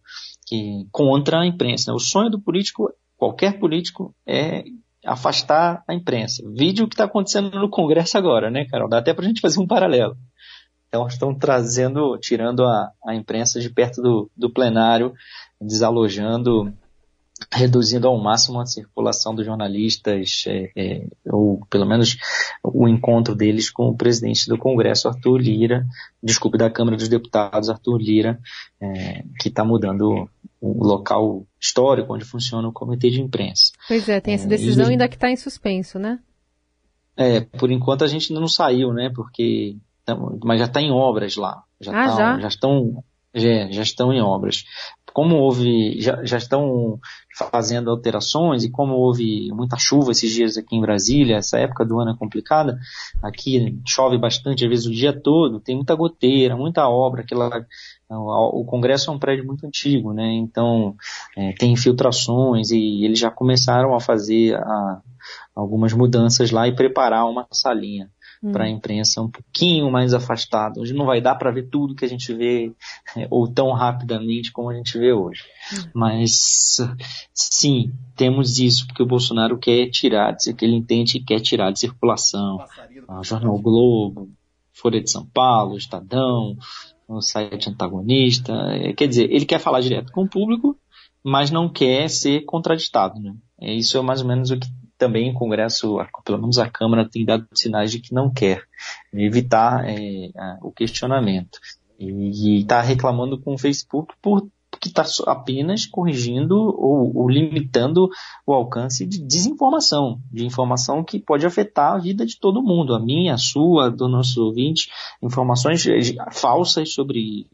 Que 0.48 0.86
contra 0.90 1.40
a 1.40 1.46
imprensa. 1.46 1.92
O 1.92 1.98
sonho 1.98 2.30
do 2.30 2.40
político, 2.40 2.92
qualquer 3.16 3.58
político, 3.58 4.14
é 4.26 4.64
afastar 5.04 5.82
a 5.86 5.94
imprensa. 5.94 6.42
Vídeo 6.54 6.88
que 6.88 6.94
está 6.94 7.04
acontecendo 7.04 7.50
no 7.58 7.68
Congresso 7.68 8.16
agora, 8.16 8.50
né, 8.50 8.64
Carol? 8.66 8.88
Dá 8.88 8.98
até 8.98 9.12
para 9.12 9.24
a 9.24 9.28
gente 9.28 9.40
fazer 9.40 9.60
um 9.60 9.66
paralelo. 9.66 10.16
Então 10.88 11.06
estão 11.06 11.34
trazendo, 11.34 12.16
tirando 12.18 12.64
a, 12.64 12.90
a 13.06 13.14
imprensa 13.14 13.60
de 13.60 13.68
perto 13.68 14.00
do, 14.00 14.30
do 14.36 14.50
plenário, 14.50 15.12
desalojando 15.60 16.72
reduzindo 17.52 18.08
ao 18.08 18.18
máximo 18.18 18.60
a 18.60 18.66
circulação 18.66 19.34
dos 19.34 19.46
jornalistas, 19.46 20.44
é, 20.46 20.70
é, 20.76 21.06
ou 21.26 21.64
pelo 21.70 21.86
menos 21.86 22.16
o 22.62 22.88
encontro 22.88 23.34
deles 23.34 23.70
com 23.70 23.88
o 23.88 23.96
presidente 23.96 24.48
do 24.48 24.58
Congresso, 24.58 25.08
Arthur 25.08 25.38
Lira, 25.38 25.86
desculpe, 26.22 26.58
da 26.58 26.70
Câmara 26.70 26.96
dos 26.96 27.08
Deputados, 27.08 27.70
Arthur 27.70 27.98
Lira, 27.98 28.40
é, 28.80 29.22
que 29.40 29.48
está 29.48 29.64
mudando 29.64 30.28
o 30.60 30.84
local 30.84 31.46
histórico 31.60 32.14
onde 32.14 32.24
funciona 32.24 32.68
o 32.68 32.72
comitê 32.72 33.10
de 33.10 33.20
imprensa. 33.20 33.72
Pois 33.86 34.08
é, 34.08 34.20
tem 34.20 34.34
essa 34.34 34.48
decisão 34.48 34.86
é, 34.86 34.90
ainda 34.90 35.08
que 35.08 35.14
está 35.14 35.30
em 35.30 35.36
suspenso, 35.36 35.98
né? 35.98 36.18
É, 37.16 37.40
por 37.40 37.70
enquanto 37.70 38.04
a 38.04 38.06
gente 38.06 38.32
ainda 38.32 38.40
não 38.40 38.48
saiu, 38.48 38.92
né? 38.92 39.10
Porque 39.14 39.76
mas 40.42 40.58
já 40.58 40.66
está 40.66 40.80
em 40.80 40.90
obras 40.90 41.36
lá. 41.36 41.62
Já, 41.80 41.92
ah, 41.92 42.08
tá, 42.08 42.16
já? 42.16 42.40
já 42.40 42.48
estão 42.48 43.04
já, 43.34 43.70
já 43.70 43.82
estão 43.82 44.12
em 44.12 44.20
obras. 44.20 44.64
Como 45.12 45.36
houve, 45.36 46.00
já, 46.00 46.24
já 46.24 46.36
estão 46.36 46.98
fazendo 47.50 47.90
alterações 47.90 48.62
e 48.62 48.70
como 48.70 48.94
houve 48.94 49.50
muita 49.52 49.76
chuva 49.76 50.12
esses 50.12 50.32
dias 50.32 50.56
aqui 50.56 50.76
em 50.76 50.80
Brasília, 50.80 51.36
essa 51.36 51.58
época 51.58 51.84
do 51.84 51.98
ano 51.98 52.12
é 52.12 52.16
complicada, 52.16 52.78
aqui 53.22 53.80
chove 53.86 54.18
bastante, 54.18 54.64
às 54.64 54.70
vezes 54.70 54.86
o 54.86 54.92
dia 54.92 55.12
todo, 55.12 55.60
tem 55.60 55.74
muita 55.74 55.94
goteira, 55.94 56.56
muita 56.56 56.88
obra, 56.88 57.22
aquela, 57.22 57.48
o 58.16 58.64
Congresso 58.64 59.10
é 59.10 59.14
um 59.14 59.18
prédio 59.18 59.46
muito 59.46 59.66
antigo, 59.66 60.12
né? 60.12 60.32
Então 60.32 60.94
é, 61.36 61.52
tem 61.52 61.72
infiltrações 61.72 62.70
e 62.70 63.04
eles 63.04 63.18
já 63.18 63.30
começaram 63.30 63.94
a 63.94 64.00
fazer 64.00 64.54
a, 64.56 65.02
algumas 65.54 65.92
mudanças 65.92 66.50
lá 66.50 66.66
e 66.66 66.74
preparar 66.74 67.28
uma 67.28 67.46
salinha 67.52 68.10
hum. 68.42 68.52
para 68.52 68.64
a 68.64 68.68
imprensa 68.68 69.20
um 69.20 69.30
pouquinho 69.30 69.90
mais 69.90 70.14
afastada, 70.14 70.80
onde 70.80 70.94
não 70.94 71.04
vai 71.04 71.20
dar 71.20 71.34
para 71.34 71.50
ver 71.50 71.68
tudo 71.68 71.94
que 71.94 72.04
a 72.04 72.08
gente 72.08 72.32
vê 72.32 72.72
é, 73.16 73.26
ou 73.30 73.46
tão 73.46 73.72
rapidamente 73.72 74.52
como 74.52 74.70
a 74.70 74.74
gente 74.74 74.98
vê 74.98 75.12
hoje. 75.12 75.44
Hum. 75.72 75.90
Mas 75.94 76.78
sim, 77.34 77.92
temos 78.16 78.58
isso 78.58 78.86
porque 78.86 79.02
o 79.02 79.06
Bolsonaro 79.06 79.58
quer 79.58 79.90
tirar, 79.90 80.34
que 80.36 80.64
ele 80.64 80.76
entende 80.76 81.18
que 81.18 81.26
quer 81.26 81.40
tirar 81.40 81.72
de 81.72 81.80
circulação 81.80 82.58
o 83.08 83.24
Jornal 83.24 83.58
Globo, 83.58 84.30
Folha 84.72 85.00
de 85.02 85.10
São 85.10 85.26
Paulo, 85.26 85.76
Estadão, 85.76 86.56
o 87.08 87.20
site 87.20 87.70
antagonista. 87.70 88.52
É, 88.72 88.92
quer 88.92 89.08
dizer, 89.08 89.30
ele 89.32 89.46
quer 89.46 89.58
falar 89.58 89.80
direto 89.80 90.12
com 90.12 90.22
o 90.22 90.28
público, 90.28 90.78
mas 91.24 91.50
não 91.50 91.68
quer 91.68 92.08
ser 92.08 92.44
contraditado. 92.44 93.18
Né? 93.20 93.34
É, 93.60 93.74
isso 93.74 93.96
é 93.96 94.02
mais 94.02 94.20
ou 94.20 94.28
menos 94.28 94.50
o 94.50 94.58
que 94.58 94.68
também 94.98 95.30
o 95.30 95.34
Congresso, 95.34 95.96
pelo 96.24 96.38
menos 96.38 96.58
a 96.58 96.68
Câmara, 96.68 97.08
tem 97.08 97.24
dado 97.24 97.46
sinais 97.54 97.90
de 97.90 98.00
que 98.00 98.12
não 98.12 98.30
quer 98.30 98.64
evitar 99.12 99.88
é, 99.88 100.30
o 100.60 100.72
questionamento. 100.72 101.58
E 101.98 102.60
está 102.60 102.80
reclamando 102.80 103.40
com 103.40 103.54
o 103.54 103.58
Facebook 103.58 104.14
por 104.20 104.48
que 104.80 104.88
está 104.88 105.04
apenas 105.26 105.86
corrigindo 105.86 106.56
ou, 106.56 107.16
ou, 107.16 107.28
limitando 107.28 108.08
o 108.46 108.52
alcance 108.52 109.06
de 109.06 109.20
desinformação, 109.20 110.20
de 110.32 110.44
informação 110.44 111.02
que 111.02 111.18
pode 111.18 111.46
afetar 111.46 111.94
a 111.94 111.98
vida 111.98 112.24
de 112.24 112.38
todo 112.38 112.62
mundo, 112.62 112.94
a 112.94 113.00
minha, 113.00 113.34
a 113.34 113.38
sua, 113.38 113.90
do 113.90 114.08
nosso 114.08 114.42
ouvinte, 114.42 114.90
informações 115.22 115.84
falsas 116.32 116.92
sobre 116.92 117.46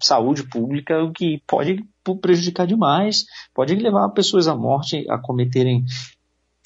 saúde 0.00 0.44
pública, 0.44 1.02
o 1.02 1.12
que 1.12 1.42
pode 1.46 1.84
prejudicar 2.20 2.66
demais, 2.66 3.24
pode 3.54 3.74
levar 3.74 4.08
pessoas 4.10 4.48
à 4.48 4.54
morte, 4.54 5.04
a 5.10 5.18
cometerem 5.18 5.84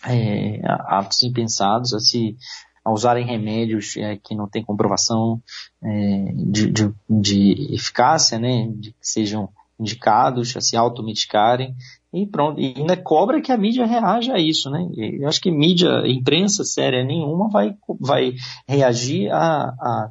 é, 0.04 0.60
atos 0.64 1.22
impensados, 1.22 1.94
a 1.94 2.00
se 2.00 2.36
a 2.84 2.90
usarem 2.90 3.24
remédios 3.24 3.96
é, 3.96 4.16
que 4.16 4.34
não 4.34 4.48
têm 4.48 4.64
comprovação 4.64 5.40
é, 5.82 6.32
de, 6.34 6.70
de, 6.70 6.92
de, 7.08 7.74
eficácia, 7.74 8.38
né, 8.38 8.68
de 8.74 8.90
que 8.90 8.98
sejam 9.08 9.48
indicados 9.82 10.56
a 10.56 10.60
se 10.60 10.76
automedicarem 10.76 11.74
e 12.12 12.26
pronto. 12.26 12.60
E 12.60 12.74
ainda 12.76 12.96
cobra 12.96 13.40
que 13.42 13.52
a 13.52 13.56
mídia 13.58 13.84
reaja 13.84 14.34
a 14.34 14.38
isso, 14.38 14.70
né? 14.70 14.88
Eu 14.96 15.28
acho 15.28 15.40
que 15.40 15.50
mídia, 15.50 16.02
imprensa 16.06 16.64
séria 16.64 17.04
nenhuma 17.04 17.48
vai, 17.50 17.76
vai 18.00 18.32
reagir 18.66 19.30
a, 19.30 19.64
a, 19.64 20.10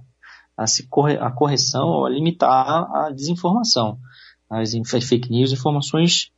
a, 0.58 0.68
se 0.68 0.88
corre, 0.88 1.18
a 1.18 1.32
correção 1.32 1.88
ou 1.88 2.06
a 2.06 2.10
limitar 2.10 2.90
a 2.94 3.10
desinformação, 3.12 3.98
as 4.50 4.74
fake 5.06 5.32
news, 5.32 5.52
informações 5.52 6.30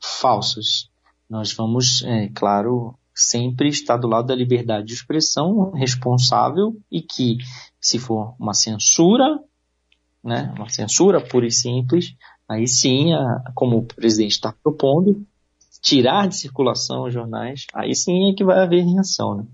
falsas 0.00 0.88
nós 1.28 1.52
vamos, 1.52 2.02
é, 2.04 2.28
claro, 2.34 2.98
sempre 3.14 3.68
estar 3.68 3.98
do 3.98 4.08
lado 4.08 4.28
da 4.28 4.34
liberdade 4.34 4.86
de 4.86 4.94
expressão 4.94 5.72
responsável 5.72 6.74
e 6.90 7.02
que, 7.02 7.36
se 7.80 7.98
for 7.98 8.34
uma 8.40 8.54
censura, 8.54 9.38
né, 10.24 10.52
uma 10.56 10.70
censura 10.70 11.20
pura 11.20 11.46
e 11.46 11.52
simples, 11.52 12.14
aí 12.48 12.66
sim, 12.66 13.12
a, 13.12 13.42
como 13.54 13.78
o 13.78 13.82
presidente 13.84 14.32
está 14.32 14.54
propondo, 14.62 15.22
tirar 15.80 16.26
de 16.26 16.36
circulação 16.36 17.04
os 17.04 17.14
jornais, 17.14 17.66
aí 17.74 17.94
sim 17.94 18.30
é 18.30 18.34
que 18.34 18.44
vai 18.44 18.60
haver 18.60 18.84
reação. 18.84 19.36
Né? 19.36 19.44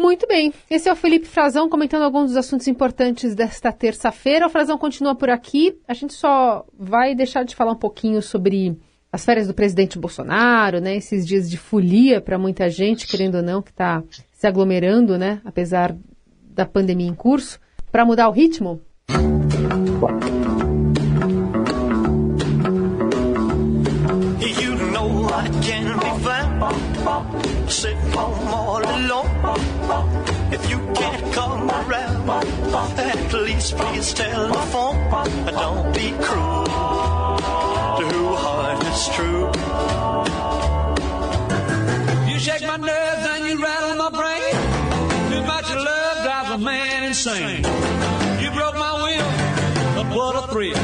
Muito 0.00 0.28
bem. 0.28 0.52
Esse 0.70 0.88
é 0.88 0.92
o 0.92 0.96
Felipe 0.96 1.26
Frazão 1.26 1.68
comentando 1.68 2.02
alguns 2.02 2.28
dos 2.28 2.36
assuntos 2.36 2.68
importantes 2.68 3.34
desta 3.34 3.72
terça-feira. 3.72 4.46
O 4.46 4.50
Frazão 4.50 4.78
continua 4.78 5.14
por 5.16 5.28
aqui. 5.28 5.76
A 5.88 5.94
gente 5.94 6.14
só 6.14 6.64
vai 6.78 7.16
deixar 7.16 7.42
de 7.42 7.56
falar 7.56 7.72
um 7.72 7.78
pouquinho 7.78 8.22
sobre 8.22 8.78
as 9.10 9.24
férias 9.24 9.48
do 9.48 9.54
presidente 9.54 9.98
Bolsonaro, 9.98 10.80
né? 10.80 10.94
Esses 10.94 11.26
dias 11.26 11.50
de 11.50 11.56
folia 11.56 12.20
para 12.20 12.38
muita 12.38 12.70
gente, 12.70 13.08
querendo 13.08 13.36
ou 13.36 13.42
não, 13.42 13.60
que 13.60 13.70
está 13.70 14.04
se 14.32 14.46
aglomerando, 14.46 15.18
né? 15.18 15.40
Apesar 15.44 15.96
da 16.48 16.64
pandemia 16.64 17.08
em 17.08 17.14
curso, 17.14 17.58
para 17.90 18.04
mudar 18.04 18.28
o 18.28 18.32
ritmo. 18.32 18.80
If 29.00 30.68
you 30.68 30.78
can't 30.92 31.32
come 31.32 31.70
around, 31.70 32.28
at 32.28 33.32
least 33.32 33.76
please 33.76 34.12
tell 34.12 34.48
the 34.48 34.58
phone. 34.72 34.98
Don't 35.46 35.94
be 35.94 36.10
cruel. 36.20 36.64
to 37.98 38.04
who 38.10 38.34
heart 38.34 38.82
is 38.90 39.08
true. 39.14 39.46
You 42.28 42.38
shake 42.40 42.66
my 42.66 42.76
nerves 42.76 43.24
and 43.34 43.46
you 43.46 43.62
rattle 43.62 43.96
my 43.96 44.10
brain. 44.10 44.54
Too 45.30 45.42
much 45.46 45.68
love 45.70 46.24
drives 46.24 46.50
a 46.50 46.58
man 46.58 47.04
insane. 47.04 47.64
You 48.42 48.50
broke 48.50 48.74
my 48.74 48.94
will, 49.04 49.30
but 49.94 50.06
what 50.16 50.34
a 50.42 50.48
thrill. 50.48 50.74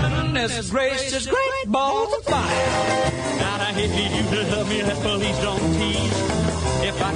Goodness 0.00 0.70
gracious, 0.70 1.26
great 1.26 1.66
balls 1.66 2.10
of 2.14 2.24
fire. 2.24 3.10
God, 3.38 3.60
I 3.60 3.72
hate 3.74 4.16
you 4.16 4.24
to 4.34 4.56
love 4.56 4.68
me, 4.70 4.80
please 4.80 5.38
don't 5.40 5.74
tease. 5.74 6.49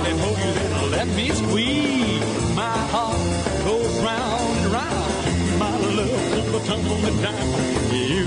Can 0.03 0.19
hold 0.19 0.39
you, 0.39 0.91
let 0.91 1.07
me 1.09 1.29
squeeze. 1.31 2.55
My 2.55 2.77
heart 2.93 3.17
goes 3.65 3.95
round 4.03 4.59
and 4.59 4.73
round. 4.73 5.59
My 5.59 5.77
love 5.99 6.53
will 6.53 6.61
tumble 6.61 7.01
down. 7.23 7.49
You 7.93 8.27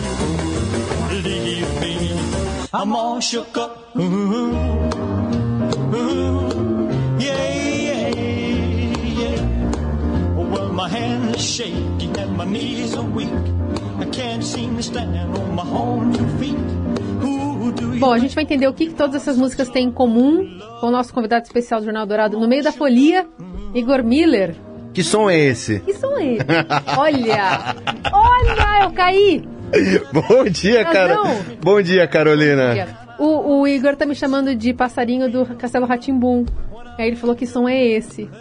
leave 1.24 1.82
me. 1.82 1.94
I'm 2.74 2.96
all 2.96 3.20
shook 3.20 3.58
up. 3.58 3.96
Ooh, 3.98 4.02
ooh, 5.96 6.90
yeah, 7.20 7.54
yeah, 7.88 8.08
yeah. 9.22 9.42
Well, 10.36 10.70
my 10.74 10.90
hands 10.90 11.36
are 11.36 11.40
shaking 11.40 12.18
and 12.18 12.38
my 12.38 12.46
knees 12.46 12.96
are 12.96 13.04
weak. 13.04 13.30
I 14.00 14.06
can't 14.06 14.44
seem 14.44 14.78
to 14.78 14.84
stand 14.84 15.36
on 15.38 15.56
my 15.56 15.64
own 15.68 16.14
two 16.14 16.28
feet. 16.38 17.07
Bom, 18.00 18.12
a 18.12 18.20
gente 18.20 18.36
vai 18.36 18.44
entender 18.44 18.68
o 18.68 18.74
que, 18.74 18.88
que 18.88 18.94
todas 18.94 19.16
essas 19.16 19.38
músicas 19.38 19.70
têm 19.70 19.88
em 19.88 19.92
comum 19.92 20.60
com 20.80 20.88
o 20.88 20.92
nosso 20.92 21.14
convidado 21.14 21.46
especial 21.46 21.80
do 21.80 21.86
Jornal 21.86 22.06
Dourado 22.06 22.40
no 22.40 22.48
meio 22.48 22.64
da 22.64 22.72
folia, 22.72 23.28
Igor 23.74 24.04
Miller. 24.04 24.56
Que 24.94 25.04
som 25.04 25.30
é 25.30 25.38
esse? 25.38 25.80
Que 25.82 25.94
som 25.94 26.18
é 26.18 26.34
esse? 26.34 26.46
Olha! 26.98 27.76
Olha, 28.12 28.84
eu 28.84 28.92
caí! 28.92 29.44
Bom 30.14 30.46
dia, 30.46 30.86
cara. 30.86 31.18
Bom 31.62 31.82
dia, 31.82 32.08
Carolina. 32.08 32.68
Bom 32.68 32.74
dia. 32.74 33.08
O, 33.20 33.60
o, 33.62 33.68
Igor 33.68 33.96
tá 33.96 34.06
me 34.06 34.16
chamando 34.16 34.56
de 34.56 34.74
passarinho 34.74 35.30
do 35.30 35.46
Castelo 35.56 35.86
Ratimbum. 35.86 36.46
Aí 36.98 37.08
ele 37.08 37.16
falou 37.16 37.36
que 37.36 37.46
som 37.46 37.68
é 37.68 37.86
esse. 37.86 38.30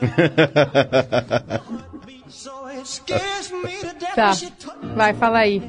tá, 4.14 4.32
vai, 4.94 5.14
fala 5.14 5.38
aí. 5.38 5.62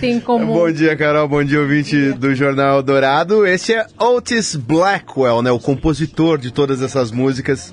Tem 0.00 0.14
em 0.14 0.20
comum? 0.20 0.54
Bom 0.54 0.72
dia, 0.72 0.96
Carol. 0.96 1.28
Bom 1.28 1.42
dia, 1.42 1.60
ouvinte 1.60 2.12
do 2.12 2.34
Jornal 2.34 2.82
Dourado. 2.82 3.46
Esse 3.46 3.74
é 3.74 3.86
Otis 3.98 4.56
Blackwell, 4.56 5.42
né? 5.42 5.50
O 5.50 5.58
compositor 5.58 6.38
de 6.38 6.50
todas 6.50 6.82
essas 6.82 7.10
músicas. 7.10 7.72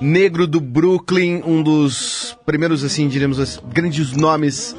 Negro 0.00 0.46
do 0.46 0.60
Brooklyn, 0.60 1.42
um 1.44 1.62
dos 1.62 2.36
primeiros, 2.46 2.84
assim, 2.84 3.08
diríamos, 3.08 3.60
grandes 3.72 4.12
nomes 4.12 4.76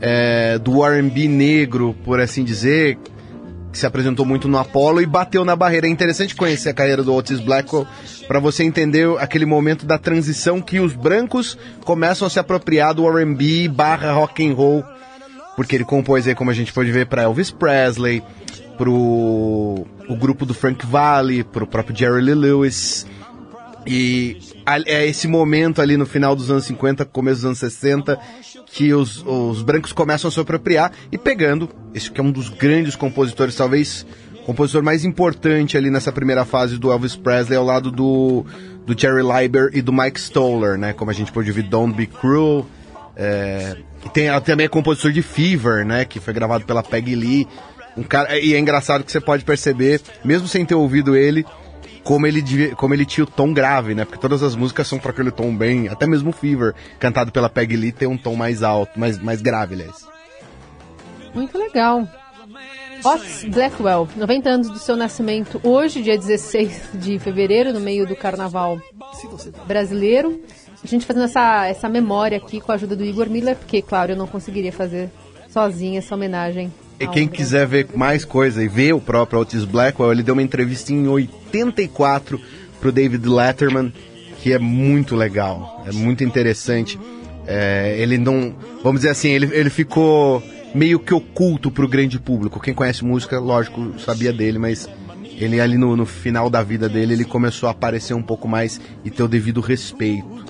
é, 0.00 0.58
do 0.58 0.82
R&B 0.84 1.28
negro, 1.28 1.94
por 2.04 2.20
assim 2.20 2.42
dizer, 2.42 2.98
que 3.70 3.78
se 3.78 3.86
apresentou 3.86 4.24
muito 4.24 4.48
no 4.48 4.58
Apollo 4.58 5.02
e 5.02 5.06
bateu 5.06 5.44
na 5.44 5.54
barreira. 5.54 5.86
É 5.86 5.90
interessante 5.90 6.34
conhecer 6.34 6.70
a 6.70 6.74
carreira 6.74 7.02
do 7.02 7.14
Otis 7.14 7.40
Blackwell 7.40 7.86
para 8.32 8.40
você 8.40 8.64
entender 8.64 9.06
aquele 9.18 9.44
momento 9.44 9.84
da 9.84 9.98
transição 9.98 10.58
que 10.58 10.80
os 10.80 10.94
brancos 10.94 11.58
começam 11.84 12.26
a 12.26 12.30
se 12.30 12.38
apropriar 12.38 12.94
do 12.94 13.06
R&B 13.06 13.68
barra 13.68 14.10
rock 14.10 14.42
and 14.42 14.54
roll, 14.54 14.82
porque 15.54 15.76
ele 15.76 15.84
compôs 15.84 16.26
aí, 16.26 16.34
como 16.34 16.50
a 16.50 16.54
gente 16.54 16.72
pode 16.72 16.90
ver, 16.90 17.04
para 17.08 17.24
Elvis 17.24 17.50
Presley, 17.50 18.22
pro 18.78 19.86
o 20.08 20.16
grupo 20.18 20.46
do 20.46 20.54
Frank 20.54 20.86
Valli, 20.86 21.44
pro 21.44 21.66
próprio 21.66 21.94
Jerry 21.94 22.22
Lee 22.22 22.34
Lewis. 22.34 23.06
E 23.86 24.38
é 24.86 25.06
esse 25.06 25.28
momento 25.28 25.82
ali 25.82 25.98
no 25.98 26.06
final 26.06 26.34
dos 26.34 26.50
anos 26.50 26.64
50, 26.64 27.04
começo 27.04 27.36
dos 27.36 27.44
anos 27.44 27.58
60, 27.58 28.18
que 28.64 28.94
os, 28.94 29.22
os 29.26 29.60
brancos 29.60 29.92
começam 29.92 30.28
a 30.28 30.32
se 30.32 30.40
apropriar 30.40 30.90
e 31.12 31.18
pegando, 31.18 31.68
esse 31.92 32.10
que 32.10 32.18
é 32.18 32.24
um 32.24 32.32
dos 32.32 32.48
grandes 32.48 32.96
compositores, 32.96 33.54
talvez 33.54 34.06
compositor 34.44 34.82
mais 34.82 35.04
importante 35.04 35.76
ali 35.76 35.90
nessa 35.90 36.12
primeira 36.12 36.44
fase 36.44 36.78
do 36.78 36.90
Elvis 36.90 37.16
Presley 37.16 37.56
ao 37.56 37.64
lado 37.64 37.90
do, 37.90 38.44
do 38.86 38.98
Jerry 38.98 39.22
Leiber 39.22 39.70
e 39.72 39.80
do 39.80 39.92
Mike 39.92 40.20
Stoller, 40.20 40.76
né? 40.76 40.92
Como 40.92 41.10
a 41.10 41.14
gente 41.14 41.32
pode 41.32 41.48
ouvir 41.48 41.62
Don't 41.62 41.94
Be 41.94 42.06
Cruel. 42.06 42.66
É, 43.16 43.76
tem, 44.12 44.28
também 44.40 44.66
é 44.66 44.68
compositor 44.68 45.12
de 45.12 45.22
Fever, 45.22 45.84
né? 45.84 46.04
Que 46.04 46.18
foi 46.18 46.32
gravado 46.32 46.64
pela 46.64 46.82
Peggy 46.82 47.14
Lee. 47.14 47.48
Um 47.96 48.02
cara, 48.02 48.38
e 48.38 48.54
é 48.54 48.58
engraçado 48.58 49.04
que 49.04 49.12
você 49.12 49.20
pode 49.20 49.44
perceber, 49.44 50.00
mesmo 50.24 50.48
sem 50.48 50.64
ter 50.64 50.74
ouvido 50.74 51.14
ele, 51.14 51.44
como 52.02 52.26
ele, 52.26 52.74
como 52.74 52.94
ele 52.94 53.04
tinha 53.04 53.24
o 53.24 53.26
tom 53.26 53.52
grave, 53.52 53.94
né? 53.94 54.04
Porque 54.04 54.20
todas 54.20 54.42
as 54.42 54.56
músicas 54.56 54.88
são 54.88 54.98
para 54.98 55.10
aquele 55.10 55.30
tom 55.30 55.54
bem. 55.54 55.88
Até 55.88 56.06
mesmo 56.06 56.32
Fever, 56.32 56.74
cantado 56.98 57.30
pela 57.30 57.48
Peggy 57.48 57.76
Lee, 57.76 57.92
tem 57.92 58.08
um 58.08 58.16
tom 58.16 58.34
mais 58.34 58.62
alto, 58.62 58.98
mais, 58.98 59.18
mais 59.18 59.42
grave, 59.42 59.74
aliás. 59.74 60.06
Muito 61.34 61.56
legal. 61.56 62.08
Otis 63.04 63.44
Blackwell, 63.44 64.08
90 64.16 64.48
anos 64.48 64.70
do 64.70 64.78
seu 64.78 64.96
nascimento, 64.96 65.60
hoje, 65.64 66.02
dia 66.02 66.16
16 66.16 66.90
de 66.94 67.18
fevereiro, 67.18 67.72
no 67.72 67.80
meio 67.80 68.06
do 68.06 68.14
carnaval 68.14 68.80
brasileiro. 69.66 70.40
A 70.82 70.86
gente 70.86 71.06
fazendo 71.06 71.24
essa, 71.24 71.66
essa 71.66 71.88
memória 71.88 72.36
aqui 72.38 72.60
com 72.60 72.72
a 72.72 72.74
ajuda 72.74 72.96
do 72.96 73.04
Igor 73.04 73.28
Miller, 73.28 73.56
porque, 73.56 73.82
claro, 73.82 74.12
eu 74.12 74.16
não 74.16 74.26
conseguiria 74.26 74.72
fazer 74.72 75.10
sozinha 75.48 75.98
essa 75.98 76.14
homenagem 76.14 76.72
e 77.02 77.06
quem 77.08 77.26
quiser 77.26 77.66
ver 77.66 77.88
mais 77.96 78.24
coisa 78.24 78.62
e 78.62 78.68
ver 78.68 78.92
o 78.94 79.00
próprio 79.00 79.40
Otis 79.40 79.64
Blackwell, 79.64 80.12
ele 80.12 80.22
deu 80.22 80.34
uma 80.34 80.42
entrevista 80.42 80.92
em 80.92 81.08
84 81.08 82.40
pro 82.80 82.92
David 82.92 83.28
Letterman, 83.28 83.92
que 84.40 84.52
é 84.52 84.58
muito 84.58 85.16
legal, 85.16 85.82
é 85.84 85.90
muito 85.90 86.22
interessante. 86.22 87.00
É, 87.44 87.96
ele 87.98 88.18
não, 88.18 88.54
vamos 88.84 89.00
dizer 89.00 89.10
assim, 89.10 89.30
ele, 89.30 89.50
ele 89.52 89.68
ficou 89.68 90.40
meio 90.74 90.98
que 90.98 91.12
oculto 91.12 91.70
pro 91.70 91.88
grande 91.88 92.18
público. 92.18 92.60
Quem 92.60 92.74
conhece 92.74 93.04
música, 93.04 93.38
lógico, 93.38 93.98
sabia 93.98 94.32
dele, 94.32 94.58
mas 94.58 94.88
ele 95.36 95.60
ali 95.60 95.76
no, 95.76 95.96
no 95.96 96.06
final 96.06 96.48
da 96.48 96.62
vida 96.62 96.88
dele, 96.88 97.14
ele 97.14 97.24
começou 97.24 97.68
a 97.68 97.72
aparecer 97.72 98.14
um 98.14 98.22
pouco 98.22 98.48
mais 98.48 98.80
e 99.04 99.10
ter 99.10 99.22
o 99.22 99.28
devido 99.28 99.60
respeito. 99.60 100.42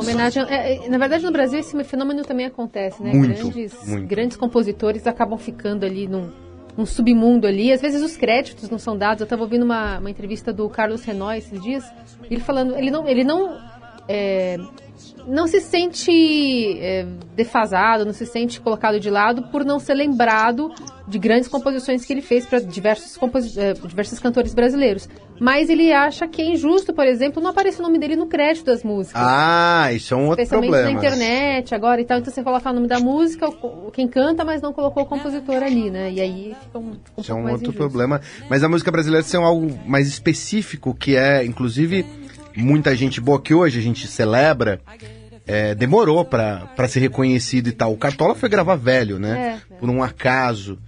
Homenagem. 0.00 0.44
É, 0.48 0.86
é, 0.86 0.88
na 0.88 0.98
verdade, 0.98 1.24
no 1.24 1.32
Brasil 1.32 1.58
esse 1.58 1.84
fenômeno 1.84 2.22
também 2.22 2.46
acontece, 2.46 3.02
né? 3.02 3.12
Muito, 3.12 3.50
grandes, 3.50 3.86
muito. 3.86 4.06
grandes 4.06 4.36
compositores 4.36 5.06
acabam 5.06 5.38
ficando 5.38 5.84
ali 5.84 6.06
num, 6.06 6.30
num 6.76 6.84
submundo 6.84 7.46
ali. 7.46 7.72
Às 7.72 7.80
vezes 7.80 8.02
os 8.02 8.16
créditos 8.16 8.68
não 8.68 8.78
são 8.78 8.96
dados. 8.96 9.20
Eu 9.20 9.24
estava 9.24 9.42
ouvindo 9.42 9.64
uma, 9.64 9.98
uma 9.98 10.10
entrevista 10.10 10.52
do 10.52 10.68
Carlos 10.68 11.02
Renói 11.02 11.38
esses 11.38 11.60
dias, 11.62 11.84
ele 12.30 12.40
falando, 12.40 12.76
ele 12.76 12.90
não, 12.90 13.08
ele 13.08 13.24
não 13.24 13.58
é, 14.08 14.58
não 15.26 15.46
se 15.46 15.60
sente 15.60 16.78
é, 16.78 17.06
defasado, 17.34 18.04
não 18.04 18.12
se 18.12 18.24
sente 18.24 18.60
colocado 18.60 19.00
de 19.00 19.10
lado 19.10 19.42
por 19.50 19.64
não 19.64 19.78
ser 19.78 19.94
lembrado 19.94 20.72
de 21.08 21.18
grandes 21.18 21.48
composições 21.48 22.04
que 22.04 22.12
ele 22.12 22.22
fez 22.22 22.46
para 22.46 22.60
diversos, 22.60 23.18
é, 23.56 23.72
diversos 23.74 24.18
cantores 24.20 24.54
brasileiros. 24.54 25.08
Mas 25.40 25.68
ele 25.68 25.92
acha 25.92 26.26
que 26.26 26.40
é 26.40 26.46
injusto, 26.46 26.94
por 26.94 27.06
exemplo, 27.06 27.42
não 27.42 27.50
aparecer 27.50 27.80
o 27.80 27.82
nome 27.82 27.98
dele 27.98 28.16
no 28.16 28.26
crédito 28.26 28.66
das 28.66 28.82
músicas. 28.82 29.20
Ah, 29.22 29.92
isso 29.92 30.14
é 30.14 30.16
um 30.16 30.28
outro 30.28 30.42
Especialmente 30.42 30.70
problema. 30.70 30.92
na 30.92 30.98
internet 30.98 31.74
agora 31.74 32.00
e 32.00 32.04
tal. 32.04 32.18
Então 32.18 32.32
você 32.32 32.42
coloca 32.42 32.70
o 32.70 32.72
nome 32.72 32.88
da 32.88 32.98
música, 32.98 33.48
quem 33.92 34.08
canta, 34.08 34.44
mas 34.44 34.62
não 34.62 34.72
colocou 34.72 35.02
o 35.02 35.06
compositor 35.06 35.62
ali, 35.62 35.90
né? 35.90 36.10
E 36.10 36.20
aí 36.20 36.56
fica 36.62 36.78
um, 36.78 36.92
um 36.92 37.20
Isso 37.20 37.32
é 37.32 37.34
um 37.34 37.42
outro 37.42 37.54
injusto. 37.54 37.72
problema. 37.74 38.20
Mas 38.48 38.64
a 38.64 38.68
música 38.68 38.90
brasileira 38.90 39.26
tem 39.26 39.42
algo 39.42 39.68
mais 39.86 40.08
específico, 40.08 40.94
que 40.94 41.16
é, 41.16 41.44
inclusive 41.44 42.06
muita 42.56 42.94
gente 42.96 43.20
boa 43.20 43.40
que 43.40 43.54
hoje 43.54 43.78
a 43.78 43.82
gente 43.82 44.06
celebra, 44.06 44.80
é, 45.46 45.74
demorou 45.74 46.24
para 46.24 46.88
ser 46.88 47.00
reconhecido 47.00 47.68
e 47.68 47.72
tal. 47.72 47.92
O 47.92 47.98
Cartola 47.98 48.34
foi 48.34 48.48
gravar 48.48 48.76
velho, 48.76 49.18
né? 49.18 49.60
É. 49.70 49.74
Por 49.76 49.88
um 49.88 50.02
acaso. 50.02 50.78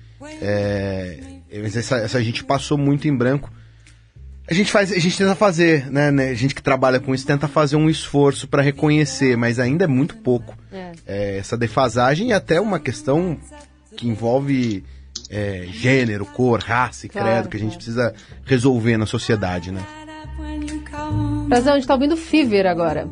É, 0.43 1.19
essa, 1.51 1.97
essa 1.97 2.23
gente 2.23 2.45
passou 2.45 2.77
muito 2.77 3.07
em 3.07 3.17
branco. 3.17 3.51
A 4.51 4.55
gente 4.55 4.73
faz, 4.73 4.91
a 4.91 4.99
gente 4.99 5.17
tenta 5.17 5.35
fazer, 5.35 5.91
né, 5.91 6.11
né, 6.11 6.31
A 6.31 6.35
gente 6.35 6.55
que 6.55 6.63
trabalha 6.63 6.99
com 6.99 7.15
isso 7.15 7.27
tenta 7.27 7.47
fazer 7.47 7.77
um 7.77 7.89
esforço 7.89 8.49
para 8.49 8.63
reconhecer, 8.63 9.37
mas 9.37 9.59
ainda 9.59 9.85
é 9.85 9.87
muito 9.87 10.17
pouco. 10.17 10.57
É. 10.73 10.93
É, 11.07 11.39
essa 11.39 11.57
defasagem 11.57 12.29
e 12.29 12.33
até 12.33 12.59
uma 12.59 12.81
questão 12.81 13.39
que 13.95 14.09
envolve 14.09 14.83
é, 15.29 15.67
gênero, 15.71 16.25
cor, 16.25 16.61
raça 16.61 17.05
e 17.05 17.09
claro, 17.09 17.29
credo 17.29 17.49
que 17.51 17.57
a 17.59 17.61
gente 17.61 17.77
precisa 17.77 18.15
resolver 18.45 18.97
na 18.97 19.05
sociedade, 19.05 19.71
né? 19.71 19.85
Frazão, 21.49 21.73
a 21.73 21.77
gente 21.77 21.88
tá 21.88 21.94
ouvindo 21.94 22.16
Fever 22.16 22.66
agora. 22.66 23.09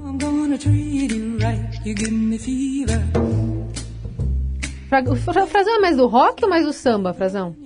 Frazão 5.48 5.74
é 5.74 5.78
mais 5.80 5.96
do 5.96 6.06
rock 6.06 6.44
ou 6.44 6.50
mais 6.50 6.64
do 6.64 6.72
samba, 6.72 7.12
Frazão? 7.12 7.65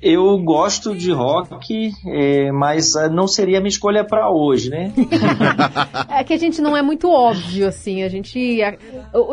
Eu 0.00 0.38
gosto 0.38 0.94
de 0.94 1.10
rock, 1.10 1.90
é, 2.06 2.52
mas 2.52 2.94
ah, 2.94 3.08
não 3.08 3.26
seria 3.26 3.58
a 3.58 3.60
minha 3.60 3.68
escolha 3.68 4.04
para 4.04 4.30
hoje, 4.30 4.70
né? 4.70 4.92
é 6.08 6.22
que 6.22 6.32
a 6.32 6.36
gente 6.36 6.62
não 6.62 6.76
é 6.76 6.82
muito 6.82 7.10
óbvio, 7.10 7.66
assim. 7.66 8.04
A 8.04 8.08
gente. 8.08 8.62
A, 8.62 8.76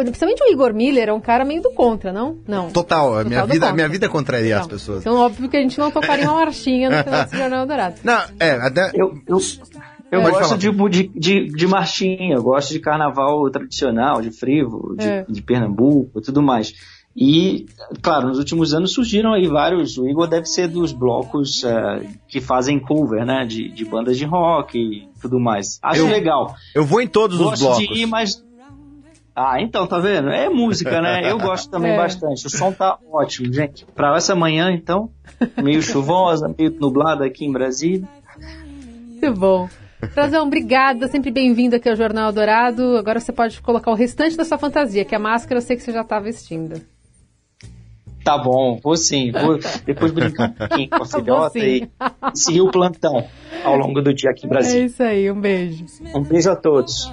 principalmente 0.04 0.44
o 0.44 0.52
Igor 0.52 0.74
Miller 0.74 1.10
é 1.10 1.14
um 1.14 1.22
cara 1.22 1.46
meio 1.46 1.62
do 1.62 1.70
contra, 1.72 2.12
não? 2.12 2.40
Não. 2.48 2.72
Total. 2.72 3.10
Total 3.10 3.26
minha, 3.26 3.46
vida, 3.46 3.74
minha 3.74 3.88
vida 3.88 4.08
é 4.08 4.10
contraria 4.10 4.60
as 4.60 4.66
pessoas. 4.66 5.02
Então, 5.02 5.16
óbvio 5.18 5.48
que 5.48 5.58
a 5.58 5.62
gente 5.62 5.78
não 5.78 5.92
tocaria 5.92 6.26
uma 6.26 6.46
marchinha 6.46 6.90
no 6.90 7.04
final 7.04 7.24
desse 7.24 7.38
Jornal 7.38 7.68
Dourado. 7.68 7.96
Não, 8.04 8.24
é, 8.40 8.52
até. 8.52 8.92
Eu, 8.96 9.14
eu, 9.28 9.38
eu 10.12 10.22
é. 10.22 10.32
gosto 10.32 10.58
de, 10.58 10.72
de, 10.72 11.08
de, 11.10 11.48
de, 11.48 11.68
marchinha, 11.68 12.36
eu 12.36 12.44
gosto 12.44 12.72
de 12.74 12.80
carnaval 12.80 13.50
tradicional, 13.52 14.22
de 14.22 14.32
frevo, 14.32 14.96
de, 14.98 15.06
é. 15.06 15.26
de 15.28 15.42
Pernambuco 15.42 16.20
e 16.20 16.22
tudo 16.22 16.42
mais. 16.42 16.74
E, 17.16 17.66
claro, 18.02 18.28
nos 18.28 18.40
últimos 18.40 18.74
anos 18.74 18.92
surgiram 18.92 19.32
aí 19.32 19.48
vários. 19.48 19.98
O 19.98 20.06
Igor 20.06 20.28
deve 20.28 20.48
ser 20.48 20.68
dos 20.68 20.92
blocos 20.92 21.64
uh, 21.64 22.06
que 22.28 22.42
fazem 22.42 22.78
cover, 22.78 23.26
né? 23.26 23.46
De, 23.46 23.70
de 23.70 23.86
bandas 23.86 24.18
de 24.18 24.26
rock 24.26 24.78
e 24.78 25.08
tudo 25.22 25.40
mais. 25.40 25.80
Acho 25.82 26.02
eu, 26.02 26.08
legal. 26.08 26.54
Eu 26.74 26.84
vou 26.84 27.00
em 27.00 27.08
todos 27.08 27.38
Gosto 27.38 27.54
os 27.54 27.60
blocos. 27.62 27.88
de 27.88 28.02
ir, 28.02 28.06
mas. 28.06 28.44
Ah, 29.34 29.62
então, 29.62 29.88
tá 29.88 29.98
vendo? 29.98 30.30
É 30.30 30.50
música, 30.50 31.02
né? 31.02 31.30
Eu 31.30 31.38
gosto 31.38 31.70
também 31.70 31.92
é. 31.92 31.98
bastante. 31.98 32.48
O 32.48 32.50
som 32.50 32.72
tá 32.74 32.98
ótimo, 33.10 33.52
gente. 33.54 33.86
Pra 33.96 34.16
essa 34.18 34.36
manhã, 34.36 34.72
então, 34.72 35.10
meio 35.62 35.82
chuvosa, 35.82 36.54
meio 36.58 36.72
nublada 36.80 37.26
aqui 37.26 37.46
em 37.46 37.52
Brasília. 37.52 38.08
Muito 39.10 39.34
bom. 39.34 39.70
Frazão, 40.12 40.46
obrigada, 40.46 41.08
sempre 41.08 41.32
bem-vindo 41.32 41.76
aqui 41.76 41.90
ao 41.90 41.96
Jornal 41.96 42.32
Dourado. 42.32 42.98
Agora 42.98 43.20
você 43.20 43.32
pode 43.32 43.62
colocar 43.62 43.92
o 43.92 43.96
restante 43.96 44.38
da 44.38 44.46
sua 44.46 44.58
fantasia, 44.58 45.06
que 45.06 45.16
a 45.16 45.20
máscara 45.20 45.58
eu 45.58 45.62
sei 45.62 45.76
que 45.76 45.82
você 45.82 45.92
já 45.92 46.02
está 46.02 46.20
vestindo. 46.20 46.95
Tá 48.26 48.40
bom, 48.40 48.80
vou 48.84 48.98
sim. 48.98 49.32
Vou 49.32 49.60
depois 49.86 50.12
brincar 50.12 50.50
um 50.50 50.54
pouquinho 50.54 50.90
com 50.90 51.04
a 51.04 51.06
filhota 51.06 51.60
e 51.60 51.88
seguir 52.34 52.62
o 52.62 52.72
plantão 52.72 53.24
ao 53.64 53.78
longo 53.78 54.02
do 54.02 54.12
dia 54.12 54.32
aqui 54.32 54.48
em 54.48 54.50
Brasília. 54.50 54.82
É 54.82 54.86
isso 54.88 55.04
aí, 55.04 55.32
um 55.32 55.40
beijo. 55.40 55.86
Um 56.16 56.24
beijo 56.24 56.50
a 56.50 56.56
todos. 56.56 57.08